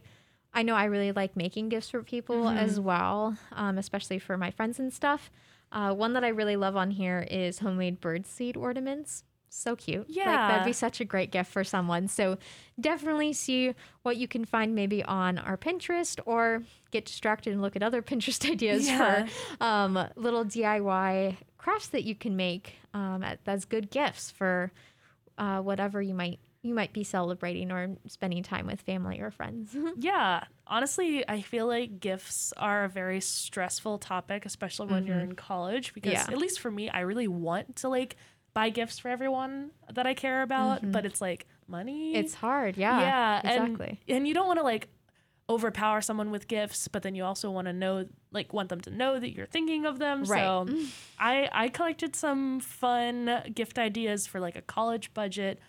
I 0.54 0.64
know 0.64 0.76
I 0.76 0.86
really 0.86 1.12
like 1.12 1.36
making 1.36 1.70
gifts 1.70 1.92
for 1.92 2.02
people 2.02 2.46
mm-hmm. 2.46 2.58
as 2.58 2.80
well, 2.80 3.38
um, 3.52 3.78
especially 3.78 4.18
for 4.18 4.38
my 4.38 4.50
friends 4.50 4.80
and 4.80 4.92
stuff. 4.92 5.30
Uh, 5.72 5.94
one 5.94 6.14
that 6.14 6.24
I 6.24 6.30
really 6.30 6.56
love 6.56 6.76
on 6.76 6.90
here 6.90 7.28
is 7.30 7.60
homemade 7.60 8.02
birdseed 8.02 8.58
ornaments. 8.58 9.24
So 9.50 9.76
cute. 9.76 10.06
Yeah. 10.10 10.26
Like, 10.26 10.50
that'd 10.50 10.66
be 10.66 10.74
such 10.74 11.00
a 11.02 11.06
great 11.06 11.32
gift 11.32 11.52
for 11.52 11.64
someone. 11.64 12.08
So 12.08 12.38
definitely 12.80 13.34
see 13.34 13.74
what 14.04 14.18
you 14.18 14.28
can 14.28 14.46
find 14.46 14.76
maybe 14.76 15.04
on 15.04 15.38
our 15.38 15.58
Pinterest 15.58 16.20
or 16.26 16.64
get 16.92 17.06
distracted 17.06 17.54
and 17.54 17.62
look 17.62 17.76
at 17.76 17.84
other 17.84 18.02
Pinterest 18.04 18.50
ideas 18.50 18.88
yeah. 18.88 19.26
for 19.26 19.64
um, 19.64 20.08
little 20.16 20.46
DIY 20.46 21.38
crafts 21.58 21.88
that 21.88 22.04
you 22.04 22.16
can 22.16 22.36
make 22.36 22.76
um, 22.94 23.26
as 23.46 23.66
good 23.66 23.90
gifts 23.90 24.32
for 24.32 24.72
uh, 25.38 25.60
whatever 25.60 26.02
you 26.02 26.14
might 26.14 26.40
you 26.64 26.74
might 26.74 26.92
be 26.92 27.04
celebrating 27.04 27.72
or 27.72 27.96
spending 28.08 28.44
time 28.44 28.68
with 28.68 28.82
family 28.82 29.20
or 29.20 29.32
friends. 29.32 29.76
yeah. 29.98 30.44
Honestly, 30.66 31.28
I 31.28 31.42
feel 31.42 31.68
like 31.68 32.00
gifts 32.00 32.52
are 32.58 32.84
a 32.84 32.90
very 32.90 33.22
stressful 33.22 34.00
topic, 34.00 34.46
especially 34.46 34.88
when 34.88 35.04
mm-hmm. 35.04 35.12
you're 35.12 35.22
in 35.22 35.36
college, 35.36 35.94
because 35.94 36.14
yeah. 36.14 36.26
at 36.28 36.38
least 36.38 36.60
for 36.60 36.70
me, 36.70 36.90
I 36.90 37.02
really 37.02 37.28
want 37.28 37.78
to 37.78 37.90
like 37.90 38.18
buy 38.58 38.70
gifts 38.70 38.98
for 38.98 39.10
everyone 39.10 39.70
that 39.94 40.08
I 40.08 40.16
care 40.16 40.42
about, 40.42 40.82
mm-hmm. 40.82 40.92
but 40.92 41.06
it's 41.06 41.22
like 41.22 41.46
money. 41.68 42.16
It's 42.16 42.34
hard. 42.34 42.76
Yeah. 42.76 43.00
Yeah. 43.00 43.40
Exactly. 43.44 44.00
And, 44.08 44.18
and 44.18 44.28
you 44.28 44.34
don't 44.34 44.48
want 44.48 44.58
to 44.58 44.64
like 44.64 44.90
overpower 45.48 46.02
someone 46.02 46.32
with 46.32 46.48
gifts, 46.48 46.88
but 46.88 47.04
then 47.04 47.14
you 47.14 47.24
also 47.24 47.52
want 47.52 47.68
to 47.68 47.74
know 47.74 48.08
like 48.32 48.54
want 48.54 48.70
them 48.70 48.82
to 48.82 48.90
know 48.90 49.20
that 49.20 49.36
you're 49.36 49.46
thinking 49.46 49.86
of 49.86 50.00
them. 50.00 50.24
Right. 50.24 50.40
So 50.40 50.68
I 51.20 51.48
I 51.52 51.68
collected 51.68 52.16
some 52.16 52.60
fun 52.60 53.44
gift 53.54 53.78
ideas 53.78 54.26
for 54.26 54.40
like 54.40 54.56
a 54.56 54.64
college 54.64 55.14
budget 55.14 55.60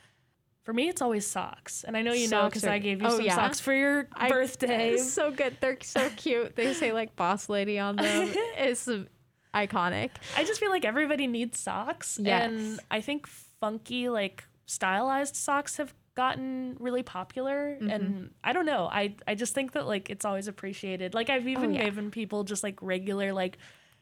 for 0.63 0.75
me, 0.75 0.91
it's 0.91 1.01
always 1.01 1.27
socks, 1.27 1.83
and 1.83 1.97
I 1.97 2.03
know 2.03 2.13
you 2.13 2.27
socks 2.27 2.31
know 2.31 2.49
because 2.51 2.65
I 2.65 2.79
gave 2.79 3.01
you 3.01 3.09
oh, 3.09 3.17
some 3.17 3.25
yeah? 3.25 3.37
socks 3.37 3.59
for 3.59 3.73
your 3.73 4.07
I, 4.13 4.29
birthday. 4.29 4.99
So 4.99 5.31
good, 5.31 5.57
they're 5.63 5.79
so 5.81 6.11
cute. 6.15 6.57
they 6.57 6.75
say 6.75 6.93
like 6.93 7.17
"boss 7.17 7.49
lady" 7.49 7.79
on 7.79 7.97
them. 7.97 8.29
it's 8.35 8.87
iconic. 9.55 10.11
I 10.37 10.45
just 10.45 10.61
feel 10.61 10.71
like 10.71 10.85
everybody 10.85 11.27
needs 11.27 11.59
socks, 11.59 12.19
yes. 12.21 12.45
and 12.45 12.81
I 12.91 13.01
think 13.01 13.27
funky 13.61 14.09
like 14.09 14.45
stylized 14.67 15.35
socks 15.35 15.79
have 15.79 15.93
gotten 16.15 16.77
really 16.81 17.05
popular 17.05 17.77
mm-hmm. 17.81 17.91
and 17.91 18.31
I 18.43 18.53
don't 18.53 18.67
know 18.67 18.89
I 18.91 19.15
I 19.29 19.37
just 19.37 19.55
think 19.55 19.73
that 19.73 19.87
like 19.87 20.11
it's 20.11 20.25
always 20.25 20.49
appreciated 20.49 21.15
like 21.15 21.31
I've 21.31 21.47
even 21.47 21.71
oh, 21.71 21.75
yeah. 21.75 21.85
given 21.85 22.11
people 22.11 22.43
just 22.43 22.65
like 22.65 22.83
regular 22.83 23.33
like 23.33 23.57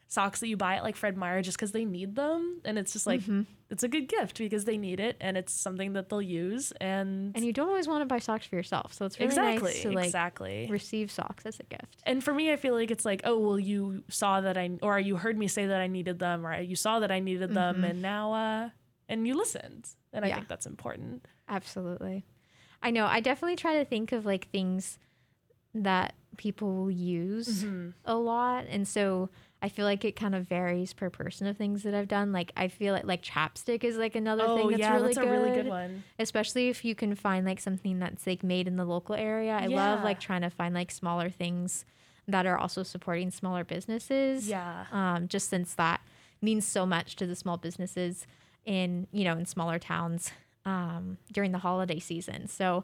socks 0.07 0.39
that 0.39 0.47
you 0.47 0.55
buy 0.55 0.75
at 0.75 0.83
like 0.83 0.95
Fred 0.95 1.17
Meyer 1.17 1.41
just 1.41 1.57
because 1.57 1.71
they 1.71 1.85
need 1.85 2.15
them, 2.15 2.61
and 2.63 2.77
it's 2.77 2.93
just 2.93 3.05
like 3.05 3.21
mm-hmm. 3.21 3.41
it's 3.69 3.83
a 3.83 3.87
good 3.87 4.07
gift 4.07 4.37
because 4.37 4.65
they 4.65 4.77
need 4.77 4.99
it, 4.99 5.17
and 5.19 5.37
it's 5.37 5.53
something 5.53 5.93
that 5.93 6.09
they'll 6.09 6.21
use. 6.21 6.71
And 6.79 7.35
and 7.35 7.45
you 7.45 7.53
don't 7.53 7.67
always 7.67 7.87
want 7.87 8.01
to 8.01 8.05
buy 8.05 8.19
socks 8.19 8.47
for 8.47 8.55
yourself, 8.55 8.93
so 8.93 9.05
it's 9.05 9.19
really 9.19 9.27
exactly, 9.27 9.71
nice 9.71 9.81
to 9.81 9.91
like 9.91 10.05
exactly 10.05 10.67
receive 10.69 11.11
socks 11.11 11.45
as 11.45 11.59
a 11.59 11.63
gift. 11.63 12.01
And 12.03 12.23
for 12.23 12.33
me, 12.33 12.51
I 12.51 12.55
feel 12.55 12.73
like 12.73 12.89
it's 12.89 13.05
like, 13.05 13.21
oh 13.25 13.37
well, 13.37 13.59
you 13.59 14.03
saw 14.09 14.41
that 14.41 14.57
I 14.57 14.71
or 14.81 14.99
you 14.99 15.17
heard 15.17 15.37
me 15.37 15.47
say 15.47 15.67
that 15.67 15.81
I 15.81 15.87
needed 15.87 16.19
them, 16.19 16.45
or 16.45 16.59
you 16.59 16.75
saw 16.75 16.99
that 16.99 17.11
I 17.11 17.19
needed 17.19 17.53
them, 17.53 17.75
mm-hmm. 17.75 17.83
and 17.85 18.01
now 18.01 18.33
uh, 18.33 18.69
and 19.09 19.27
you 19.27 19.35
listened, 19.35 19.89
and 20.13 20.23
I 20.23 20.29
yeah. 20.29 20.35
think 20.35 20.47
that's 20.47 20.65
important. 20.65 21.25
Absolutely, 21.49 22.25
I 22.81 22.91
know. 22.91 23.05
I 23.05 23.19
definitely 23.19 23.57
try 23.57 23.79
to 23.79 23.85
think 23.85 24.13
of 24.13 24.25
like 24.25 24.49
things 24.51 24.99
that 25.73 26.13
people 26.37 26.73
will 26.73 26.91
use 26.91 27.63
mm-hmm. 27.63 27.89
a 28.05 28.15
lot, 28.15 28.65
and 28.69 28.87
so 28.87 29.29
I 29.61 29.69
feel 29.69 29.85
like 29.85 30.05
it 30.05 30.15
kind 30.15 30.35
of 30.35 30.47
varies 30.47 30.93
per 30.93 31.09
person 31.09 31.47
of 31.47 31.57
things 31.57 31.83
that 31.83 31.95
I've 31.95 32.07
done. 32.07 32.31
Like 32.31 32.51
I 32.55 32.67
feel 32.67 32.93
like 32.93 33.05
like 33.05 33.23
chapstick 33.23 33.83
is 33.83 33.97
like 33.97 34.15
another 34.15 34.43
oh, 34.45 34.57
thing 34.57 34.69
that's 34.69 34.79
yeah, 34.79 34.93
really 34.93 35.05
that's 35.07 35.17
good. 35.17 35.27
a 35.27 35.31
really 35.31 35.51
good 35.51 35.67
one. 35.67 36.03
Especially 36.19 36.69
if 36.69 36.85
you 36.85 36.93
can 36.93 37.15
find 37.15 37.45
like 37.45 37.59
something 37.59 37.99
that's 37.99 38.27
like 38.27 38.43
made 38.43 38.67
in 38.67 38.75
the 38.75 38.85
local 38.85 39.15
area. 39.15 39.57
I 39.57 39.67
yeah. 39.67 39.75
love 39.75 40.03
like 40.03 40.19
trying 40.19 40.41
to 40.41 40.49
find 40.49 40.75
like 40.75 40.91
smaller 40.91 41.29
things 41.29 41.85
that 42.27 42.45
are 42.45 42.57
also 42.57 42.83
supporting 42.83 43.31
smaller 43.31 43.63
businesses. 43.63 44.47
Yeah. 44.47 44.85
Um, 44.91 45.27
just 45.27 45.49
since 45.49 45.73
that 45.75 46.01
means 46.41 46.67
so 46.67 46.85
much 46.85 47.15
to 47.15 47.25
the 47.25 47.35
small 47.35 47.57
businesses 47.57 48.27
in, 48.65 49.07
you 49.11 49.23
know, 49.23 49.37
in 49.37 49.45
smaller 49.45 49.79
towns 49.79 50.31
um, 50.65 51.17
during 51.31 51.51
the 51.51 51.59
holiday 51.59 51.99
season. 51.99 52.47
So 52.47 52.83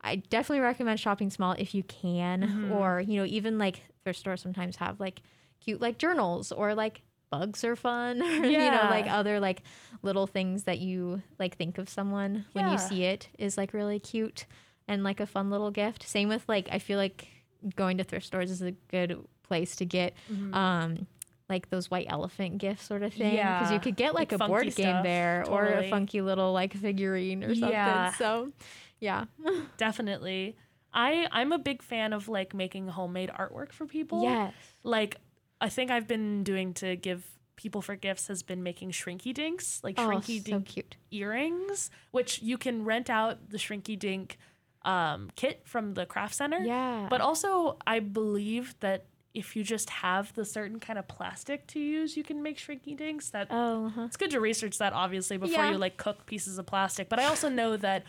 I 0.00 0.16
definitely 0.16 0.60
recommend 0.60 0.98
shopping 0.98 1.30
small 1.30 1.52
if 1.52 1.74
you 1.74 1.82
can, 1.82 2.42
mm-hmm. 2.42 2.72
or, 2.72 3.00
you 3.00 3.16
know, 3.16 3.26
even 3.26 3.58
like 3.58 3.82
thrift 4.02 4.18
stores 4.18 4.40
sometimes 4.40 4.76
have 4.76 4.98
like 4.98 5.20
cute 5.60 5.80
like 5.80 5.98
journals 5.98 6.52
or 6.52 6.74
like 6.74 7.02
bugs 7.30 7.64
are 7.64 7.76
fun 7.76 8.20
or 8.20 8.24
yeah. 8.46 8.64
you 8.64 8.70
know 8.70 8.90
like 8.90 9.06
other 9.06 9.40
like 9.40 9.62
little 10.02 10.26
things 10.26 10.64
that 10.64 10.78
you 10.78 11.22
like 11.38 11.56
think 11.56 11.78
of 11.78 11.88
someone 11.88 12.44
when 12.52 12.68
you 12.68 12.76
see 12.76 13.04
it 13.04 13.28
is 13.38 13.56
like 13.56 13.72
really 13.72 14.00
cute 14.00 14.46
and 14.88 15.04
like 15.04 15.20
a 15.20 15.26
fun 15.26 15.50
little 15.50 15.70
gift 15.70 16.06
same 16.06 16.28
with 16.28 16.46
like 16.48 16.68
i 16.72 16.78
feel 16.78 16.98
like 16.98 17.28
going 17.76 17.98
to 17.98 18.04
thrift 18.04 18.26
stores 18.26 18.50
is 18.50 18.62
a 18.62 18.72
good 18.90 19.18
place 19.42 19.76
to 19.76 19.84
get 19.84 20.14
mm-hmm. 20.30 20.52
um 20.54 21.06
like 21.48 21.68
those 21.70 21.90
white 21.90 22.06
elephant 22.08 22.58
gifts 22.58 22.84
sort 22.84 23.02
of 23.02 23.12
thing 23.12 23.32
because 23.32 23.70
yeah. 23.70 23.72
you 23.72 23.80
could 23.80 23.96
get 23.96 24.14
like, 24.14 24.32
like 24.32 24.40
a 24.40 24.46
board 24.46 24.74
game 24.74 25.02
there 25.02 25.42
totally. 25.44 25.72
or 25.72 25.78
a 25.78 25.90
funky 25.90 26.20
little 26.20 26.52
like 26.52 26.72
figurine 26.74 27.44
or 27.44 27.54
something 27.54 27.70
yeah. 27.70 28.12
so 28.12 28.52
yeah 29.00 29.24
definitely 29.76 30.56
i 30.94 31.26
i'm 31.32 31.52
a 31.52 31.58
big 31.58 31.82
fan 31.82 32.12
of 32.12 32.28
like 32.28 32.54
making 32.54 32.88
homemade 32.88 33.30
artwork 33.30 33.72
for 33.72 33.86
people 33.86 34.22
yes 34.22 34.54
like 34.84 35.16
I 35.60 35.68
think 35.68 35.90
I've 35.90 36.06
been 36.06 36.42
doing 36.42 36.74
to 36.74 36.96
give 36.96 37.24
people 37.56 37.82
for 37.82 37.94
gifts 37.94 38.28
has 38.28 38.42
been 38.42 38.62
making 38.62 38.90
shrinky 38.90 39.34
dinks, 39.34 39.80
like 39.84 39.98
oh, 39.98 40.08
shrinky 40.08 40.42
dink 40.42 40.70
so 40.74 40.82
earrings, 41.10 41.90
which 42.10 42.40
you 42.40 42.56
can 42.56 42.84
rent 42.84 43.10
out 43.10 43.50
the 43.50 43.58
shrinky 43.58 43.98
dink 43.98 44.38
um, 44.82 45.30
kit 45.36 45.60
from 45.64 45.92
the 45.94 46.06
craft 46.06 46.34
center. 46.34 46.58
Yeah. 46.58 47.06
But 47.10 47.20
also, 47.20 47.76
I 47.86 48.00
believe 48.00 48.74
that 48.80 49.04
if 49.34 49.54
you 49.54 49.62
just 49.62 49.90
have 49.90 50.32
the 50.34 50.44
certain 50.44 50.80
kind 50.80 50.98
of 50.98 51.06
plastic 51.06 51.66
to 51.68 51.78
use, 51.78 52.16
you 52.16 52.24
can 52.24 52.42
make 52.42 52.58
shrinky 52.58 52.96
dinks. 52.96 53.30
That 53.30 53.48
oh, 53.50 53.86
uh-huh. 53.86 54.02
it's 54.02 54.16
good 54.16 54.30
to 54.30 54.40
research 54.40 54.78
that 54.78 54.92
obviously 54.92 55.36
before 55.36 55.64
yeah. 55.64 55.72
you 55.72 55.78
like 55.78 55.96
cook 55.98 56.26
pieces 56.26 56.58
of 56.58 56.66
plastic. 56.66 57.08
But 57.08 57.18
I 57.18 57.26
also 57.26 57.48
know 57.48 57.76
that, 57.76 58.04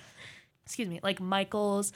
excuse 0.65 0.87
me, 0.87 0.99
like 1.03 1.19
Michaels 1.19 1.91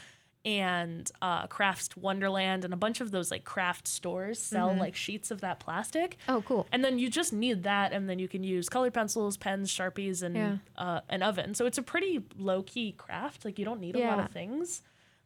and 0.46 1.12
uh, 1.22 1.48
Crafts 1.48 1.98
Wonderland 1.98 2.64
and 2.64 2.74
a 2.74 2.78
bunch 2.78 3.02
of 3.02 3.10
those 3.12 3.32
like 3.32 3.44
craft 3.44 3.88
stores 3.88 4.40
sell 4.40 4.70
mm-hmm. 4.70 4.80
like 4.80 4.96
sheets 4.96 5.32
of 5.32 5.42
that 5.42 5.60
plastic. 5.60 6.18
Oh, 6.30 6.44
cool! 6.44 6.68
And 6.72 6.84
then 6.84 7.00
you 7.00 7.10
just 7.10 7.34
need 7.34 7.64
that, 7.64 7.92
and 7.92 8.08
then 8.08 8.20
you 8.20 8.28
can 8.28 8.44
use 8.44 8.70
colored 8.70 8.94
pencils, 8.94 9.38
pens, 9.38 9.72
sharpies, 9.72 10.22
and 10.22 10.36
yeah. 10.36 10.58
uh, 10.78 11.02
an 11.10 11.24
oven. 11.24 11.56
So 11.56 11.66
it's 11.66 11.80
a 11.80 11.84
pretty 11.84 12.24
low 12.38 12.62
key 12.62 12.92
craft. 12.92 13.44
Like 13.44 13.58
you 13.58 13.66
don't 13.66 13.82
need 13.82 13.96
a 13.96 14.08
lot 14.08 14.20
of 14.20 14.32
things. 14.32 14.82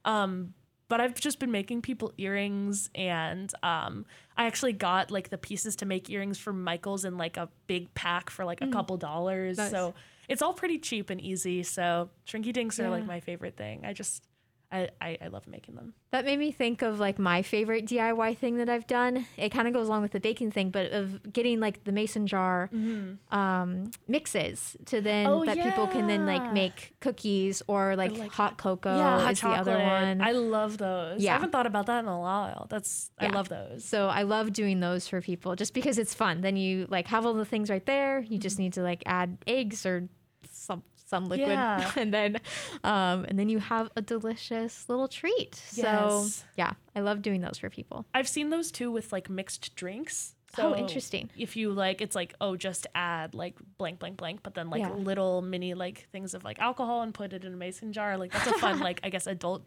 Um, 0.05 0.53
but 0.87 0.99
I've 0.99 1.13
just 1.13 1.37
been 1.37 1.51
making 1.51 1.83
people 1.83 2.13
earrings, 2.17 2.89
and 2.95 3.53
um, 3.61 4.05
I 4.37 4.45
actually 4.45 4.73
got 4.73 5.11
like 5.11 5.29
the 5.29 5.37
pieces 5.37 5.75
to 5.77 5.85
make 5.85 6.09
earrings 6.09 6.39
from 6.39 6.63
Michaels 6.63 7.05
in 7.05 7.17
like 7.17 7.37
a 7.37 7.49
big 7.67 7.93
pack 7.93 8.29
for 8.29 8.43
like 8.45 8.61
a 8.61 8.65
mm. 8.65 8.71
couple 8.73 8.97
dollars. 8.97 9.57
Nice. 9.57 9.69
So 9.69 9.93
it's 10.27 10.41
all 10.41 10.53
pretty 10.53 10.79
cheap 10.79 11.09
and 11.09 11.21
easy. 11.21 11.61
So 11.61 12.09
shrinky 12.25 12.53
dinks 12.53 12.79
yeah. 12.79 12.85
are 12.85 12.89
like 12.89 13.05
my 13.05 13.19
favorite 13.19 13.55
thing. 13.55 13.85
I 13.85 13.93
just 13.93 14.23
I, 14.71 14.89
I, 15.01 15.17
I, 15.23 15.27
love 15.27 15.47
making 15.47 15.75
them. 15.75 15.93
That 16.11 16.25
made 16.25 16.37
me 16.37 16.51
think 16.51 16.83
of 16.83 16.99
like 16.99 17.17
my 17.17 17.41
favorite 17.41 17.87
DIY 17.87 18.37
thing 18.37 18.57
that 18.57 18.69
I've 18.69 18.85
done. 18.85 19.25
It 19.35 19.49
kind 19.49 19.67
of 19.67 19.73
goes 19.73 19.87
along 19.87 20.03
with 20.03 20.11
the 20.11 20.19
baking 20.19 20.51
thing, 20.51 20.69
but 20.69 20.91
of 20.91 21.33
getting 21.33 21.59
like 21.59 21.83
the 21.85 21.91
mason 21.91 22.27
jar 22.27 22.69
mm-hmm. 22.71 23.35
um, 23.35 23.89
mixes 24.07 24.77
to 24.85 25.01
then 25.01 25.25
oh, 25.25 25.43
that 25.45 25.57
yeah. 25.57 25.69
people 25.69 25.87
can 25.87 26.07
then 26.07 26.27
like 26.27 26.53
make 26.53 26.93
cookies 26.99 27.63
or 27.67 27.95
like, 27.95 28.15
like 28.15 28.31
hot 28.31 28.57
cocoa 28.57 28.95
yeah, 28.95 29.21
hot 29.21 29.31
is 29.33 29.39
chocolate. 29.39 29.65
the 29.65 29.71
other 29.71 29.83
one. 29.83 30.21
I 30.21 30.31
love 30.33 30.77
those. 30.77 31.21
Yeah. 31.21 31.31
I 31.31 31.33
haven't 31.33 31.51
thought 31.51 31.67
about 31.67 31.87
that 31.87 31.99
in 32.03 32.07
a 32.07 32.19
while. 32.19 32.67
That's 32.69 33.09
yeah. 33.19 33.29
I 33.29 33.31
love 33.31 33.49
those. 33.49 33.83
So 33.83 34.07
I 34.07 34.21
love 34.21 34.53
doing 34.53 34.79
those 34.79 35.07
for 35.07 35.19
people 35.19 35.55
just 35.55 35.73
because 35.73 35.97
it's 35.97 36.13
fun. 36.13 36.41
Then 36.41 36.55
you 36.57 36.85
like 36.89 37.07
have 37.07 37.25
all 37.25 37.33
the 37.33 37.45
things 37.45 37.71
right 37.71 37.85
there. 37.85 38.19
You 38.19 38.25
mm-hmm. 38.25 38.39
just 38.39 38.59
need 38.59 38.73
to 38.73 38.83
like 38.83 39.01
add 39.07 39.39
eggs 39.47 39.85
or 39.85 40.09
some 40.51 40.83
some 41.09 41.25
liquid 41.25 41.49
yeah. 41.49 41.91
and 41.95 42.13
then 42.13 42.37
um, 42.83 43.25
and 43.25 43.37
then 43.39 43.49
you 43.49 43.59
have 43.59 43.89
a 43.95 44.01
delicious 44.01 44.85
little 44.87 45.07
treat 45.07 45.61
yes. 45.73 45.75
so 45.75 46.45
yeah 46.57 46.73
i 46.95 46.99
love 46.99 47.21
doing 47.21 47.41
those 47.41 47.57
for 47.57 47.69
people 47.69 48.05
i've 48.13 48.27
seen 48.27 48.49
those 48.49 48.71
too 48.71 48.91
with 48.91 49.11
like 49.11 49.29
mixed 49.29 49.75
drinks 49.75 50.35
so 50.55 50.73
oh, 50.73 50.75
interesting. 50.75 51.29
If 51.37 51.55
you 51.55 51.71
like, 51.71 52.01
it's 52.01 52.15
like, 52.15 52.33
oh, 52.41 52.55
just 52.55 52.87
add 52.95 53.35
like 53.35 53.55
blank, 53.77 53.99
blank, 53.99 54.17
blank, 54.17 54.39
but 54.41 54.55
then 54.55 54.69
like 54.69 54.81
yeah. 54.81 54.91
little 54.93 55.41
mini 55.41 55.75
like 55.75 56.07
things 56.11 56.33
of 56.33 56.43
like 56.43 56.57
alcohol 56.59 57.01
and 57.03 57.13
put 57.13 57.33
it 57.33 57.45
in 57.45 57.53
a 57.53 57.57
mason 57.57 57.93
jar. 57.93 58.17
Like 58.17 58.31
that's 58.31 58.47
a 58.47 58.53
fun, 58.53 58.79
like, 58.89 58.99
I 59.03 59.09
guess 59.09 59.27
adult 59.27 59.63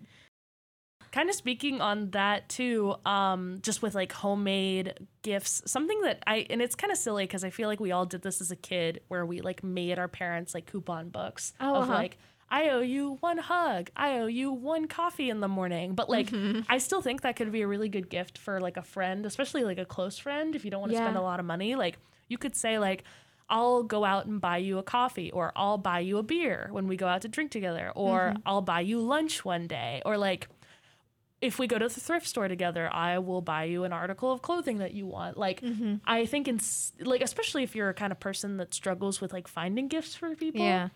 kind 1.13 1.29
of 1.29 1.35
speaking 1.35 1.81
on 1.81 2.11
that 2.11 2.49
too 2.49 2.95
um, 3.05 3.59
just 3.63 3.83
with 3.83 3.95
like 3.95 4.13
homemade 4.13 4.95
gifts 5.23 5.63
something 5.67 6.01
that 6.01 6.23
i 6.27 6.47
and 6.51 6.61
it's 6.61 6.75
kind 6.75 6.91
of 6.91 6.99
silly 6.99 7.25
because 7.25 7.45
i 7.45 7.51
feel 7.51 7.69
like 7.69 7.79
we 7.79 7.93
all 7.93 8.07
did 8.07 8.23
this 8.23 8.41
as 8.41 8.51
a 8.51 8.57
kid 8.57 9.01
where 9.09 9.25
we 9.25 9.41
like 9.41 9.63
made 9.63 9.99
our 9.99 10.09
parents 10.09 10.55
like 10.55 10.67
coupon 10.67 11.09
books 11.09 11.53
oh, 11.61 11.77
of 11.77 11.83
uh-huh. 11.85 11.93
like 11.93 12.19
I 12.55 12.69
owe 12.69 12.83
you 12.83 13.17
one 13.21 13.39
hug. 13.39 13.89
I 13.97 14.19
owe 14.19 14.27
you 14.27 14.53
one 14.53 14.87
coffee 14.87 15.31
in 15.31 15.41
the 15.41 15.49
morning. 15.49 15.95
But 15.95 16.11
like, 16.11 16.29
mm-hmm. 16.29 16.61
I 16.69 16.77
still 16.77 17.01
think 17.01 17.23
that 17.23 17.35
could 17.35 17.51
be 17.51 17.63
a 17.63 17.67
really 17.67 17.89
good 17.89 18.11
gift 18.11 18.37
for 18.37 18.61
like 18.61 18.77
a 18.77 18.83
friend, 18.83 19.25
especially 19.25 19.65
like 19.65 19.79
a 19.79 19.87
close 19.87 20.19
friend. 20.19 20.55
If 20.55 20.63
you 20.63 20.71
don't 20.71 20.81
want 20.83 20.93
to 20.93 20.99
yeah. 20.99 21.05
spend 21.05 21.17
a 21.17 21.23
lot 21.23 21.41
of 21.41 21.47
money, 21.47 21.77
like 21.77 21.97
you 22.29 22.37
could 22.37 22.55
say 22.55 22.79
like, 22.79 23.05
I'll 23.49 23.83
go 23.83 24.05
out 24.05 24.27
and 24.27 24.39
buy 24.39 24.59
you 24.59 24.77
a 24.77 24.83
coffee, 24.83 25.31
or 25.31 25.53
I'll 25.57 25.79
buy 25.79 26.01
you 26.01 26.19
a 26.19 26.23
beer 26.23 26.69
when 26.71 26.89
we 26.89 26.97
go 26.97 27.07
out 27.07 27.23
to 27.23 27.29
drink 27.29 27.51
together, 27.51 27.91
or 27.95 28.21
mm-hmm. 28.21 28.43
I'll 28.45 28.63
buy 28.63 28.81
you 28.81 29.01
lunch 29.01 29.45
one 29.45 29.67
day, 29.67 30.03
or 30.05 30.17
like 30.19 30.49
if 31.43 31.59
we 31.59 31.67
go 31.67 31.77
to 31.77 31.89
the 31.89 32.01
thrift 32.01 32.27
store 32.27 32.47
together, 32.47 32.89
I 32.91 33.19
will 33.19 33.43
buy 33.43 33.65
you 33.65 33.83
an 33.83 33.93
article 33.93 34.31
of 34.31 34.43
clothing 34.43 34.79
that 34.79 34.95
you 34.95 35.07
want. 35.07 35.37
Like, 35.37 35.61
mm-hmm. 35.61 35.97
I 36.07 36.25
think 36.25 36.47
in 36.47 36.61
like, 37.01 37.21
especially 37.21 37.65
if 37.65 37.75
you're 37.75 37.89
a 37.89 37.95
kind 37.95 38.13
of 38.13 38.21
person 38.21 38.59
that 38.59 38.73
struggles 38.73 39.21
with 39.21 39.33
like 39.33 39.49
finding 39.49 39.89
gifts 39.89 40.15
for 40.15 40.35
people, 40.37 40.63
yeah, 40.63 40.91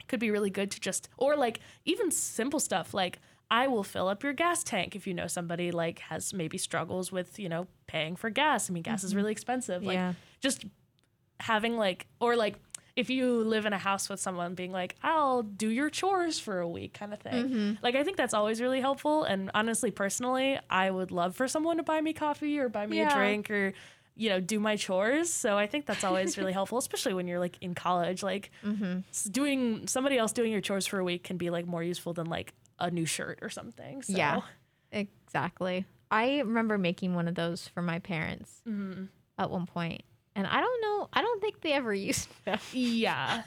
it 0.00 0.08
could 0.08 0.18
be 0.18 0.30
really 0.30 0.48
good 0.48 0.70
to 0.70 0.80
just, 0.80 1.10
or 1.18 1.36
like 1.36 1.60
even 1.84 2.10
simple 2.10 2.58
stuff 2.58 2.94
like, 2.94 3.20
I 3.50 3.68
will 3.68 3.84
fill 3.84 4.08
up 4.08 4.22
your 4.22 4.32
gas 4.32 4.64
tank 4.64 4.96
if 4.96 5.06
you 5.06 5.12
know 5.12 5.26
somebody 5.26 5.72
like 5.72 5.98
has 5.98 6.32
maybe 6.32 6.56
struggles 6.56 7.12
with, 7.12 7.38
you 7.38 7.50
know, 7.50 7.66
paying 7.86 8.16
for 8.16 8.30
gas. 8.30 8.70
I 8.70 8.72
mean, 8.72 8.82
gas 8.82 9.00
mm-hmm. 9.00 9.08
is 9.08 9.14
really 9.14 9.32
expensive. 9.32 9.82
Like, 9.82 9.96
yeah. 9.96 10.14
just 10.40 10.64
having 11.38 11.76
like, 11.76 12.06
or 12.18 12.34
like, 12.34 12.54
if 12.94 13.08
you 13.10 13.42
live 13.44 13.66
in 13.66 13.72
a 13.72 13.78
house 13.78 14.08
with 14.08 14.20
someone 14.20 14.54
being 14.54 14.72
like, 14.72 14.96
I'll 15.02 15.42
do 15.42 15.68
your 15.68 15.88
chores 15.88 16.38
for 16.38 16.60
a 16.60 16.68
week 16.68 16.94
kind 16.94 17.12
of 17.12 17.20
thing. 17.20 17.44
Mm-hmm. 17.44 17.72
Like, 17.82 17.94
I 17.94 18.04
think 18.04 18.16
that's 18.16 18.34
always 18.34 18.60
really 18.60 18.80
helpful. 18.80 19.24
And 19.24 19.50
honestly, 19.54 19.90
personally, 19.90 20.58
I 20.68 20.90
would 20.90 21.10
love 21.10 21.34
for 21.34 21.48
someone 21.48 21.78
to 21.78 21.82
buy 21.82 22.00
me 22.00 22.12
coffee 22.12 22.58
or 22.58 22.68
buy 22.68 22.86
me 22.86 22.98
yeah. 22.98 23.10
a 23.10 23.14
drink 23.14 23.50
or, 23.50 23.72
you 24.14 24.28
know, 24.28 24.40
do 24.40 24.60
my 24.60 24.76
chores. 24.76 25.32
So 25.32 25.56
I 25.56 25.66
think 25.66 25.86
that's 25.86 26.04
always 26.04 26.36
really 26.36 26.52
helpful, 26.52 26.76
especially 26.76 27.14
when 27.14 27.26
you're 27.26 27.40
like 27.40 27.56
in 27.62 27.74
college. 27.74 28.22
Like, 28.22 28.50
mm-hmm. 28.62 29.00
doing 29.30 29.86
somebody 29.86 30.18
else 30.18 30.32
doing 30.32 30.52
your 30.52 30.60
chores 30.60 30.86
for 30.86 30.98
a 30.98 31.04
week 31.04 31.24
can 31.24 31.38
be 31.38 31.48
like 31.48 31.66
more 31.66 31.82
useful 31.82 32.12
than 32.12 32.26
like 32.26 32.52
a 32.78 32.90
new 32.90 33.06
shirt 33.06 33.38
or 33.40 33.48
something. 33.48 34.02
So. 34.02 34.12
Yeah, 34.14 34.40
exactly. 34.90 35.86
I 36.10 36.40
remember 36.40 36.76
making 36.76 37.14
one 37.14 37.26
of 37.26 37.36
those 37.36 37.68
for 37.68 37.80
my 37.80 38.00
parents 38.00 38.60
mm-hmm. 38.68 39.04
at 39.38 39.50
one 39.50 39.64
point 39.64 40.02
and 40.34 40.46
I 40.46 40.60
don't 40.60 40.80
know. 40.82 41.08
I 41.12 41.22
don't 41.22 41.40
think 41.40 41.60
they 41.60 41.72
ever 41.72 41.94
used 42.10 42.28
them. 42.44 42.58
Yeah. 42.72 43.42